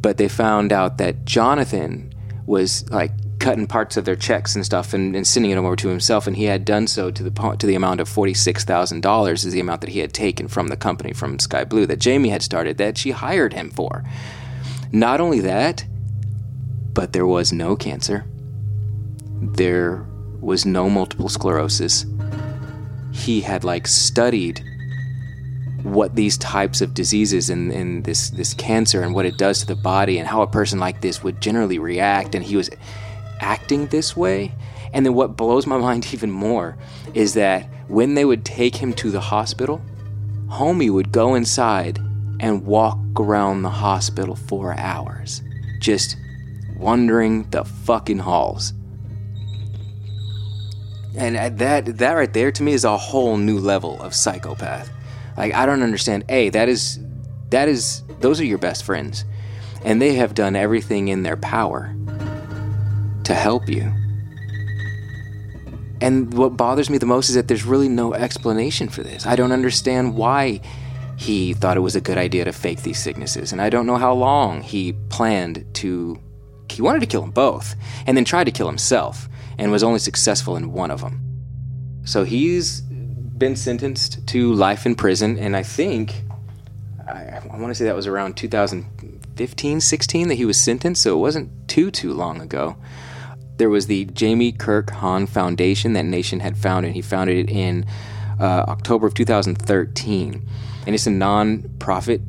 But 0.00 0.18
they 0.18 0.28
found 0.28 0.72
out 0.72 0.98
that 0.98 1.24
Jonathan 1.24 2.12
was 2.46 2.88
like 2.90 3.12
cutting 3.38 3.66
parts 3.66 3.96
of 3.96 4.04
their 4.04 4.16
checks 4.16 4.54
and 4.54 4.64
stuff 4.64 4.94
and, 4.94 5.14
and 5.14 5.26
sending 5.26 5.50
them 5.54 5.64
over 5.64 5.76
to 5.76 5.88
himself, 5.88 6.26
and 6.26 6.36
he 6.36 6.44
had 6.44 6.64
done 6.64 6.86
so 6.86 7.10
to 7.10 7.22
the 7.22 7.56
to 7.58 7.66
the 7.66 7.74
amount 7.74 8.00
of 8.00 8.08
forty 8.08 8.34
six 8.34 8.64
thousand 8.64 9.02
dollars 9.02 9.44
is 9.44 9.52
the 9.52 9.60
amount 9.60 9.80
that 9.82 9.90
he 9.90 10.00
had 10.00 10.12
taken 10.12 10.48
from 10.48 10.68
the 10.68 10.76
company 10.76 11.12
from 11.12 11.38
Sky 11.38 11.64
Blue 11.64 11.86
that 11.86 11.98
Jamie 11.98 12.30
had 12.30 12.42
started 12.42 12.78
that 12.78 12.98
she 12.98 13.10
hired 13.10 13.52
him 13.52 13.70
for. 13.70 14.04
Not 14.92 15.20
only 15.20 15.40
that, 15.40 15.84
but 16.92 17.12
there 17.12 17.26
was 17.26 17.52
no 17.52 17.76
cancer. 17.76 18.24
There 19.40 20.06
was 20.40 20.64
no 20.64 20.88
multiple 20.88 21.28
sclerosis. 21.28 22.06
He 23.12 23.40
had 23.40 23.64
like 23.64 23.86
studied 23.86 24.62
what 25.82 26.16
these 26.16 26.36
types 26.38 26.80
of 26.80 26.94
diseases 26.94 27.48
and, 27.48 27.70
and 27.70 28.04
this 28.04 28.30
this 28.30 28.54
cancer 28.54 29.02
and 29.02 29.14
what 29.14 29.24
it 29.24 29.38
does 29.38 29.60
to 29.60 29.66
the 29.66 29.76
body 29.76 30.18
and 30.18 30.26
how 30.26 30.42
a 30.42 30.46
person 30.46 30.80
like 30.80 31.00
this 31.00 31.22
would 31.22 31.40
generally 31.40 31.78
react 31.78 32.34
and 32.34 32.44
he 32.44 32.56
was 32.56 32.68
acting 33.40 33.86
this 33.86 34.16
way. 34.16 34.54
And 34.92 35.04
then 35.04 35.14
what 35.14 35.36
blows 35.36 35.66
my 35.66 35.78
mind 35.88 36.12
even 36.12 36.30
more 36.30 36.76
is 37.14 37.34
that 37.34 37.68
when 37.88 38.14
they 38.14 38.24
would 38.24 38.44
take 38.44 38.76
him 38.76 38.92
to 38.94 39.10
the 39.10 39.20
hospital, 39.20 39.82
homie 40.48 40.90
would 40.90 41.12
go 41.12 41.34
inside 41.34 41.98
and 42.40 42.64
walk 42.64 42.98
around 43.18 43.62
the 43.62 43.70
hospital 43.70 44.36
for 44.36 44.74
hours, 44.74 45.42
just 45.78 46.16
wandering 46.76 47.48
the 47.50 47.64
fucking 47.64 48.18
halls. 48.18 48.72
And 51.16 51.58
that 51.58 51.86
that 51.98 52.12
right 52.12 52.32
there 52.32 52.52
to 52.52 52.62
me 52.62 52.72
is 52.72 52.84
a 52.84 52.96
whole 52.96 53.38
new 53.38 53.58
level 53.58 54.00
of 54.02 54.14
psychopath. 54.14 54.90
Like 55.36 55.54
I 55.54 55.64
don't 55.64 55.82
understand. 55.82 56.24
A 56.28 56.50
that 56.50 56.68
is 56.68 56.98
that 57.48 57.68
is 57.68 58.02
those 58.20 58.38
are 58.38 58.44
your 58.44 58.58
best 58.58 58.84
friends, 58.84 59.24
and 59.82 60.00
they 60.00 60.14
have 60.14 60.34
done 60.34 60.56
everything 60.56 61.08
in 61.08 61.22
their 61.22 61.38
power 61.38 61.96
to 63.26 63.34
help 63.34 63.68
you. 63.68 63.92
And 66.00 66.32
what 66.34 66.56
bothers 66.56 66.88
me 66.88 66.98
the 66.98 67.06
most 67.06 67.28
is 67.28 67.34
that 67.34 67.48
there's 67.48 67.64
really 67.64 67.88
no 67.88 68.14
explanation 68.14 68.88
for 68.88 69.02
this. 69.02 69.26
I 69.26 69.34
don't 69.34 69.52
understand 69.52 70.14
why 70.16 70.60
he 71.16 71.54
thought 71.54 71.76
it 71.76 71.80
was 71.80 71.96
a 71.96 72.00
good 72.00 72.18
idea 72.18 72.44
to 72.44 72.52
fake 72.52 72.82
these 72.82 73.02
sicknesses, 73.02 73.50
and 73.50 73.60
I 73.60 73.70
don't 73.70 73.86
know 73.86 73.96
how 73.96 74.12
long 74.12 74.60
he 74.60 74.92
planned 75.08 75.64
to. 75.74 76.20
He 76.70 76.82
wanted 76.82 77.00
to 77.00 77.06
kill 77.06 77.22
them 77.22 77.30
both, 77.30 77.74
and 78.06 78.16
then 78.16 78.24
tried 78.24 78.44
to 78.44 78.50
kill 78.50 78.68
himself, 78.68 79.28
and 79.58 79.72
was 79.72 79.82
only 79.82 79.98
successful 79.98 80.56
in 80.56 80.72
one 80.72 80.90
of 80.90 81.00
them. 81.00 81.20
So 82.04 82.22
he's 82.24 82.82
been 82.82 83.56
sentenced 83.56 84.26
to 84.28 84.52
life 84.52 84.86
in 84.86 84.94
prison, 84.94 85.38
and 85.38 85.56
I 85.56 85.62
think. 85.62 86.22
I, 87.08 87.40
I 87.50 87.56
want 87.58 87.68
to 87.68 87.74
say 87.74 87.84
that 87.86 87.94
was 87.94 88.08
around 88.08 88.36
2015, 88.36 89.80
16 89.80 90.28
that 90.28 90.34
he 90.34 90.44
was 90.44 90.58
sentenced, 90.58 91.02
so 91.02 91.16
it 91.16 91.20
wasn't 91.20 91.68
too, 91.68 91.90
too 91.90 92.12
long 92.12 92.40
ago. 92.40 92.76
There 93.56 93.70
was 93.70 93.86
the 93.86 94.04
Jamie 94.06 94.52
Kirk 94.52 94.90
Hahn 94.90 95.26
Foundation 95.26 95.94
that 95.94 96.04
Nation 96.04 96.40
had 96.40 96.56
founded. 96.56 96.92
He 96.92 97.02
founded 97.02 97.48
it 97.48 97.50
in 97.50 97.86
uh, 98.38 98.64
October 98.68 99.06
of 99.06 99.14
2013. 99.14 100.48
And 100.86 100.94
it's 100.94 101.06
a 101.06 101.10
non-profit 101.10 102.20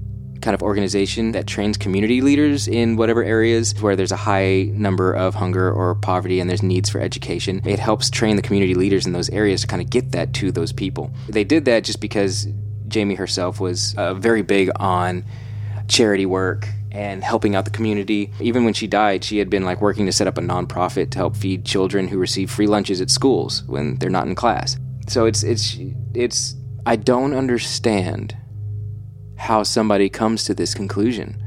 kind 0.41 0.53
of 0.55 0.61
organization 0.61 1.31
that 1.31 1.47
trains 1.47 1.77
community 1.77 2.21
leaders 2.21 2.67
in 2.67 2.95
whatever 2.95 3.23
areas 3.23 3.73
where 3.81 3.95
there's 3.95 4.11
a 4.11 4.17
high 4.17 4.63
number 4.71 5.13
of 5.13 5.35
hunger 5.35 5.71
or 5.71 5.95
poverty 5.95 6.39
and 6.39 6.49
there's 6.49 6.63
needs 6.63 6.89
for 6.89 7.01
education. 7.01 7.61
It 7.65 7.79
helps 7.79 8.09
train 8.09 8.35
the 8.35 8.41
community 8.41 8.75
leaders 8.75 9.05
in 9.05 9.13
those 9.13 9.29
areas 9.29 9.61
to 9.61 9.67
kind 9.67 9.81
of 9.81 9.89
get 9.89 10.11
that 10.11 10.33
to 10.35 10.51
those 10.51 10.71
people. 10.71 11.11
They 11.27 11.43
did 11.43 11.65
that 11.65 11.83
just 11.83 11.99
because 11.99 12.47
Jamie 12.87 13.15
herself 13.15 13.59
was 13.59 13.95
uh, 13.95 14.13
very 14.13 14.41
big 14.41 14.69
on 14.77 15.25
charity 15.87 16.25
work 16.25 16.67
and 16.91 17.23
helping 17.23 17.55
out 17.55 17.65
the 17.65 17.71
community. 17.71 18.31
Even 18.39 18.63
when 18.63 18.73
she 18.73 18.87
died, 18.87 19.23
she 19.23 19.37
had 19.37 19.49
been 19.49 19.65
like 19.65 19.81
working 19.81 20.05
to 20.05 20.11
set 20.11 20.27
up 20.27 20.37
a 20.37 20.41
nonprofit 20.41 21.11
to 21.11 21.17
help 21.17 21.35
feed 21.35 21.65
children 21.65 22.07
who 22.07 22.17
receive 22.17 22.49
free 22.49 22.67
lunches 22.67 23.01
at 23.01 23.09
schools 23.09 23.63
when 23.67 23.97
they're 23.97 24.09
not 24.09 24.27
in 24.27 24.35
class. 24.35 24.77
So 25.07 25.25
it's 25.25 25.43
it's 25.43 25.77
it's 26.13 26.55
I 26.85 26.95
don't 26.95 27.33
understand 27.33 28.35
how 29.37 29.63
somebody 29.63 30.09
comes 30.09 30.43
to 30.45 30.53
this 30.53 30.73
conclusion. 30.73 31.41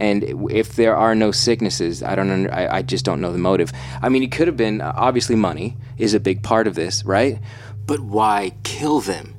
And 0.00 0.50
if 0.50 0.74
there 0.74 0.96
are 0.96 1.14
no 1.14 1.30
sicknesses, 1.30 2.02
I 2.02 2.14
don't. 2.14 2.30
Under, 2.30 2.52
I, 2.52 2.78
I 2.78 2.82
just 2.82 3.04
don't 3.04 3.20
know 3.20 3.32
the 3.32 3.38
motive. 3.38 3.72
I 4.00 4.08
mean, 4.08 4.22
it 4.22 4.32
could 4.32 4.48
have 4.48 4.56
been 4.56 4.80
obviously 4.80 5.36
money 5.36 5.76
is 5.96 6.14
a 6.14 6.20
big 6.20 6.42
part 6.42 6.66
of 6.66 6.74
this, 6.74 7.04
right? 7.04 7.38
But 7.86 8.00
why 8.00 8.52
kill 8.64 9.00
them? 9.00 9.36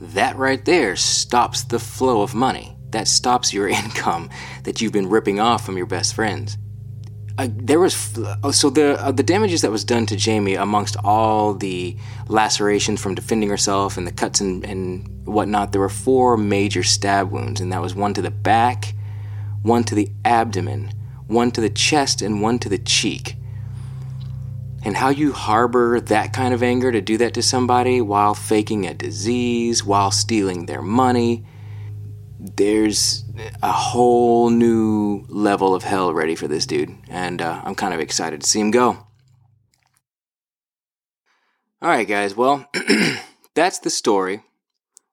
That 0.00 0.36
right 0.36 0.64
there 0.64 0.96
stops 0.96 1.64
the 1.64 1.78
flow 1.78 2.22
of 2.22 2.34
money 2.34 2.76
that 2.92 3.08
stops 3.08 3.52
your 3.52 3.68
income 3.82 4.30
that 4.64 4.80
you've 4.80 4.92
been 4.92 5.08
ripping 5.08 5.40
off 5.40 5.64
from 5.64 5.76
your 5.76 5.86
best 5.86 6.14
friends. 6.14 6.56
Uh, 7.38 7.48
there 7.50 7.80
was 7.80 8.18
uh, 8.18 8.52
so 8.52 8.68
the 8.68 9.00
uh, 9.00 9.10
the 9.10 9.22
damages 9.22 9.62
that 9.62 9.70
was 9.70 9.82
done 9.82 10.04
to 10.04 10.14
Jamie 10.14 10.56
amongst 10.56 10.96
all 11.02 11.54
the 11.54 11.96
lacerations 12.28 13.00
from 13.00 13.14
defending 13.14 13.48
herself 13.48 13.96
and 13.96 14.06
the 14.06 14.12
cuts 14.12 14.42
and, 14.42 14.62
and 14.64 15.08
whatnot. 15.26 15.72
There 15.72 15.80
were 15.80 15.88
four 15.88 16.36
major 16.36 16.82
stab 16.82 17.30
wounds, 17.30 17.62
and 17.62 17.72
that 17.72 17.80
was 17.80 17.94
one 17.94 18.12
to 18.14 18.20
the 18.20 18.30
back, 18.30 18.94
one 19.62 19.84
to 19.84 19.94
the 19.94 20.10
abdomen, 20.22 20.92
one 21.28 21.50
to 21.52 21.62
the 21.62 21.70
chest, 21.70 22.20
and 22.20 22.42
one 22.42 22.58
to 22.58 22.68
the 22.68 22.76
cheek. 22.76 23.36
And 24.82 24.96
how 24.96 25.08
you 25.08 25.32
harbor 25.32 25.98
that 25.98 26.34
kind 26.34 26.52
of 26.52 26.62
anger 26.62 26.92
to 26.92 27.00
do 27.00 27.16
that 27.18 27.32
to 27.34 27.42
somebody 27.42 28.02
while 28.02 28.34
faking 28.34 28.86
a 28.86 28.92
disease, 28.92 29.82
while 29.82 30.10
stealing 30.10 30.66
their 30.66 30.82
money, 30.82 31.46
there's 32.40 33.24
a 33.62 33.70
whole 33.70 34.48
new 34.48 35.26
level 35.28 35.74
of 35.74 35.82
hell 35.82 36.14
ready 36.14 36.34
for 36.34 36.48
this 36.48 36.64
dude, 36.64 36.96
and 37.08 37.42
uh, 37.42 37.60
I'm 37.64 37.74
kind 37.74 37.92
of 37.92 38.00
excited 38.00 38.40
to 38.40 38.48
see 38.48 38.60
him 38.60 38.70
go. 38.70 39.06
All 41.82 41.88
right, 41.88 42.08
guys. 42.08 42.34
Well, 42.34 42.66
that's 43.54 43.80
the 43.80 43.90
story, 43.90 44.42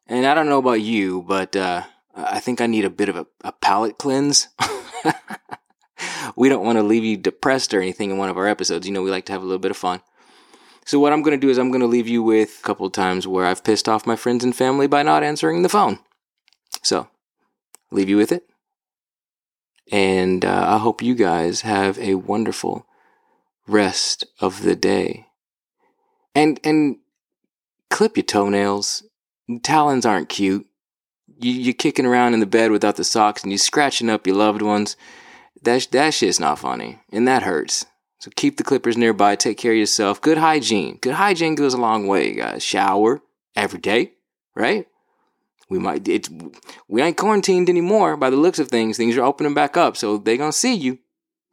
and 0.07 0.25
I 0.25 0.33
don't 0.33 0.47
know 0.47 0.59
about 0.59 0.81
you, 0.81 1.21
but 1.21 1.55
uh, 1.55 1.83
I 2.15 2.39
think 2.39 2.61
I 2.61 2.67
need 2.67 2.85
a 2.85 2.89
bit 2.89 3.09
of 3.09 3.17
a, 3.17 3.27
a 3.43 3.51
palate 3.51 3.97
cleanse. 3.97 4.47
we 6.37 6.47
don't 6.47 6.65
want 6.65 6.77
to 6.77 6.83
leave 6.83 7.03
you 7.03 7.17
depressed 7.17 7.73
or 7.73 7.81
anything 7.81 8.09
in 8.09 8.17
one 8.17 8.29
of 8.29 8.37
our 8.37 8.47
episodes. 8.47 8.87
You 8.87 8.93
know, 8.93 9.03
we 9.03 9.11
like 9.11 9.25
to 9.25 9.33
have 9.33 9.41
a 9.41 9.45
little 9.45 9.59
bit 9.59 9.71
of 9.71 9.77
fun. 9.77 10.01
So 10.85 10.97
what 10.99 11.11
I'm 11.11 11.23
going 11.23 11.37
to 11.37 11.45
do 11.45 11.49
is 11.49 11.57
I'm 11.57 11.71
going 11.71 11.81
to 11.81 11.87
leave 11.87 12.07
you 12.07 12.23
with 12.23 12.59
a 12.59 12.63
couple 12.63 12.85
of 12.85 12.93
times 12.93 13.27
where 13.27 13.45
I've 13.45 13.65
pissed 13.65 13.89
off 13.89 14.07
my 14.07 14.15
friends 14.15 14.45
and 14.45 14.55
family 14.55 14.87
by 14.87 15.03
not 15.03 15.23
answering 15.23 15.61
the 15.61 15.69
phone. 15.69 15.99
So 16.81 17.09
leave 17.91 18.09
you 18.09 18.17
with 18.17 18.31
it. 18.31 18.43
And 19.91 20.43
uh, 20.43 20.65
I 20.67 20.77
hope 20.77 21.01
you 21.01 21.15
guys 21.15 21.61
have 21.61 21.97
a 21.99 22.15
wonderful 22.15 22.85
rest 23.67 24.25
of 24.39 24.63
the 24.63 24.75
day. 24.75 25.27
And 26.35 26.59
and 26.63 26.97
clip 27.89 28.17
your 28.17 28.23
toenails. 28.23 29.03
Talons 29.63 30.05
aren't 30.05 30.29
cute. 30.29 30.67
You, 31.39 31.51
you're 31.51 31.73
kicking 31.73 32.05
around 32.05 32.33
in 32.33 32.39
the 32.39 32.45
bed 32.45 32.71
without 32.71 32.95
the 32.95 33.03
socks 33.03 33.43
and 33.43 33.51
you're 33.51 33.57
scratching 33.57 34.09
up 34.09 34.27
your 34.27 34.35
loved 34.35 34.61
ones. 34.61 34.97
That, 35.63 35.87
that 35.91 36.13
shit's 36.13 36.39
not 36.39 36.59
funny. 36.59 36.99
And 37.11 37.27
that 37.27 37.43
hurts. 37.43 37.85
So 38.19 38.31
keep 38.35 38.57
the 38.57 38.63
clippers 38.63 38.97
nearby. 38.97 39.35
Take 39.35 39.57
care 39.57 39.71
of 39.71 39.77
yourself. 39.77 40.21
Good 40.21 40.37
hygiene. 40.37 40.97
Good 41.01 41.13
hygiene 41.13 41.55
goes 41.55 41.73
a 41.73 41.77
long 41.77 42.07
way, 42.07 42.33
guys. 42.33 42.63
Shower 42.63 43.21
every 43.55 43.79
day, 43.79 44.13
right? 44.55 44.87
We 45.69 45.79
might 45.79 46.07
it's 46.07 46.29
we 46.87 47.01
ain't 47.01 47.17
quarantined 47.17 47.69
anymore 47.69 48.15
by 48.15 48.29
the 48.29 48.37
looks 48.37 48.59
of 48.59 48.69
things. 48.69 48.97
Things 48.97 49.17
are 49.17 49.23
opening 49.23 49.53
back 49.53 49.75
up, 49.75 49.97
so 49.97 50.17
they 50.17 50.37
gonna 50.37 50.51
see 50.51 50.73
you. 50.73 50.99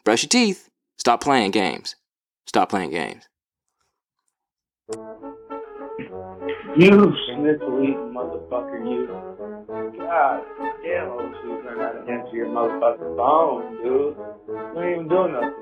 Brush 0.04 0.22
your 0.22 0.28
teeth. 0.28 0.68
Stop 0.98 1.20
playing 1.20 1.50
games. 1.50 1.96
Stop 2.46 2.68
playing 2.68 2.90
games. 2.90 3.28
You 6.76 7.14
eating 7.84 8.12
motherfucker, 8.12 8.82
you. 8.82 9.06
God 9.98 10.42
damn, 10.82 11.10
I 11.10 11.16
wish 11.16 11.36
you 11.44 11.62
learn 11.64 11.78
how 11.78 11.92
to 11.92 12.00
answer 12.10 12.36
your 12.36 12.48
motherfucking 12.48 13.16
phone, 13.16 13.76
dude. 13.82 14.16
You 14.48 14.82
ain't 14.82 14.90
even 14.90 15.08
doing 15.08 15.32
nothing. 15.32 15.54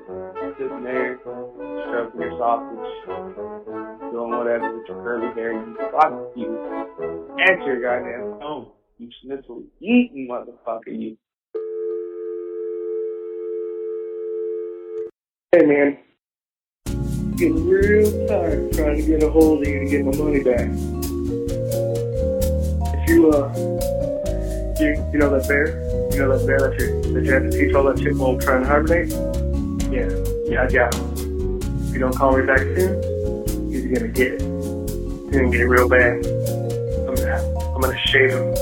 Sitting 0.57 0.83
there, 0.83 1.19
stroking 1.21 2.21
your 2.21 2.37
sausage, 2.37 2.89
doing 4.11 4.31
whatever 4.31 4.77
with 4.77 4.87
your 4.87 5.03
curly 5.03 5.33
hair. 5.35 5.53
You 5.53 5.75
fuck 5.91 6.13
you. 6.35 7.22
Answer 7.39 7.65
your 7.65 7.81
goddamn 7.81 8.39
phone. 8.39 8.67
You 8.99 9.09
schnitzel 9.21 9.63
eating 9.81 10.27
motherfucker, 10.29 10.87
you. 10.87 11.17
Hey 15.51 15.65
man, 15.65 15.97
I'm 16.85 17.31
getting 17.35 17.67
real 17.67 18.27
tired 18.27 18.71
trying 18.73 18.97
to 18.97 19.07
get 19.07 19.23
a 19.23 19.31
hold 19.31 19.63
of 19.63 19.67
you 19.67 19.79
to 19.79 19.85
get 19.85 20.05
my 20.05 20.15
money 20.15 20.43
back. 20.43 20.69
If 22.93 23.09
you 23.09 23.31
uh, 23.31 23.51
you 24.79 24.89
you 25.11 25.17
know 25.17 25.31
that 25.31 25.47
bear, 25.47 25.67
you 26.13 26.19
know 26.19 26.37
that 26.37 26.45
bear 26.45 26.69
that 26.69 26.79
you 26.79 27.13
that 27.13 27.25
you 27.25 27.33
had 27.33 27.51
to 27.51 27.51
teach 27.51 27.73
all 27.73 27.83
that 27.85 27.97
shit 27.97 28.15
while 28.15 28.37
trying 28.39 28.61
to 28.61 28.69
hibernate. 28.69 29.11
Yeah, 29.91 30.09
yeah, 30.45 30.63
I 30.63 30.69
got 30.69 30.93
him. 30.93 31.59
If 31.87 31.93
you 31.93 31.99
don't 31.99 32.15
call 32.15 32.37
me 32.37 32.45
back 32.45 32.59
soon, 32.59 33.71
he's 33.71 33.85
gonna 33.85 34.07
get 34.09 34.33
it. 34.33 34.41
He's 34.41 35.31
gonna 35.31 35.49
get 35.49 35.61
it 35.61 35.67
real 35.67 35.89
bad. 35.89 36.32
I'm 37.83 37.89
gonna 37.89 38.07
shave 38.07 38.31
him. 38.31 38.55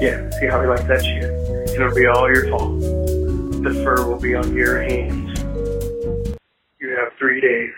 Yeah, 0.00 0.30
see 0.40 0.46
how 0.46 0.62
he 0.62 0.66
likes 0.66 0.84
that 0.84 1.04
shit. 1.04 1.24
And 1.24 1.68
It'll 1.68 1.94
be 1.94 2.06
all 2.06 2.32
your 2.32 2.48
fault. 2.48 2.80
The 2.80 3.82
fur 3.84 4.06
will 4.06 4.18
be 4.18 4.34
on 4.34 4.54
your 4.54 4.80
hands. 4.80 5.38
You 6.80 6.96
have 6.96 7.12
three 7.18 7.42
days. 7.42 7.74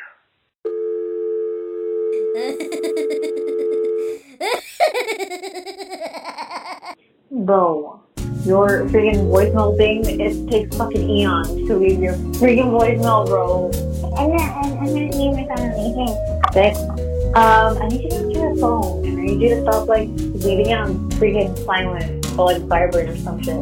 Bro, 7.33 8.01
your 8.45 8.87
freaking 8.87 9.27
voicemail 9.27 9.77
thing, 9.77 10.05
it 10.21 10.49
takes 10.49 10.77
fucking 10.77 11.11
eons 11.11 11.49
to 11.67 11.77
leave 11.77 12.01
your 12.01 12.15
freaking 12.39 12.71
voicemail, 12.71 13.27
bro. 13.27 13.73
I'm 14.17 14.37
not, 14.37 14.65
I'm, 14.65 14.79
I'm 14.79 14.85
not 14.85 14.95
leaving 14.95 15.35
my 15.35 15.47
phone 15.49 15.67
on 15.67 15.73
anything. 15.73 17.07
Um, 17.35 17.77
I 17.83 17.89
need 17.89 18.05
you 18.05 18.09
to 18.09 18.17
answer 18.17 18.39
your 18.39 18.57
phone, 18.57 19.05
I 19.27 19.31
need 19.31 19.41
you 19.41 19.49
to 19.57 19.63
stop, 19.63 19.89
like, 19.89 20.09
leaving 20.17 20.71
it 20.71 20.79
on 20.79 21.11
freaking 21.11 21.59
silent 21.65 22.39
or, 22.39 22.45
like, 22.47 22.63
vibrate 22.63 23.09
or 23.09 23.17
some 23.17 23.43
shit. 23.43 23.59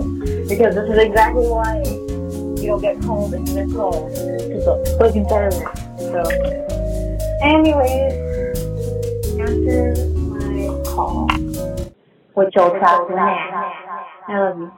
Because 0.46 0.74
this 0.74 0.90
is 0.90 0.98
exactly 0.98 1.48
why 1.48 1.82
you 2.60 2.66
don't 2.66 2.82
get 2.82 3.00
calls 3.00 3.32
and 3.32 3.48
you 3.48 3.54
miss 3.54 3.72
calls. 3.72 4.12
Because 4.12 4.66
the 4.66 4.96
fucking 4.98 5.26
service. 5.26 5.64
So, 5.96 6.20
anyways, 7.40 8.12
answer 9.40 9.94
my 10.14 10.82
call. 10.84 11.28
Talk 12.52 13.08
to 13.08 13.14
next. 13.14 13.54
I 14.28 14.38
love 14.38 14.58
you. 14.58 14.70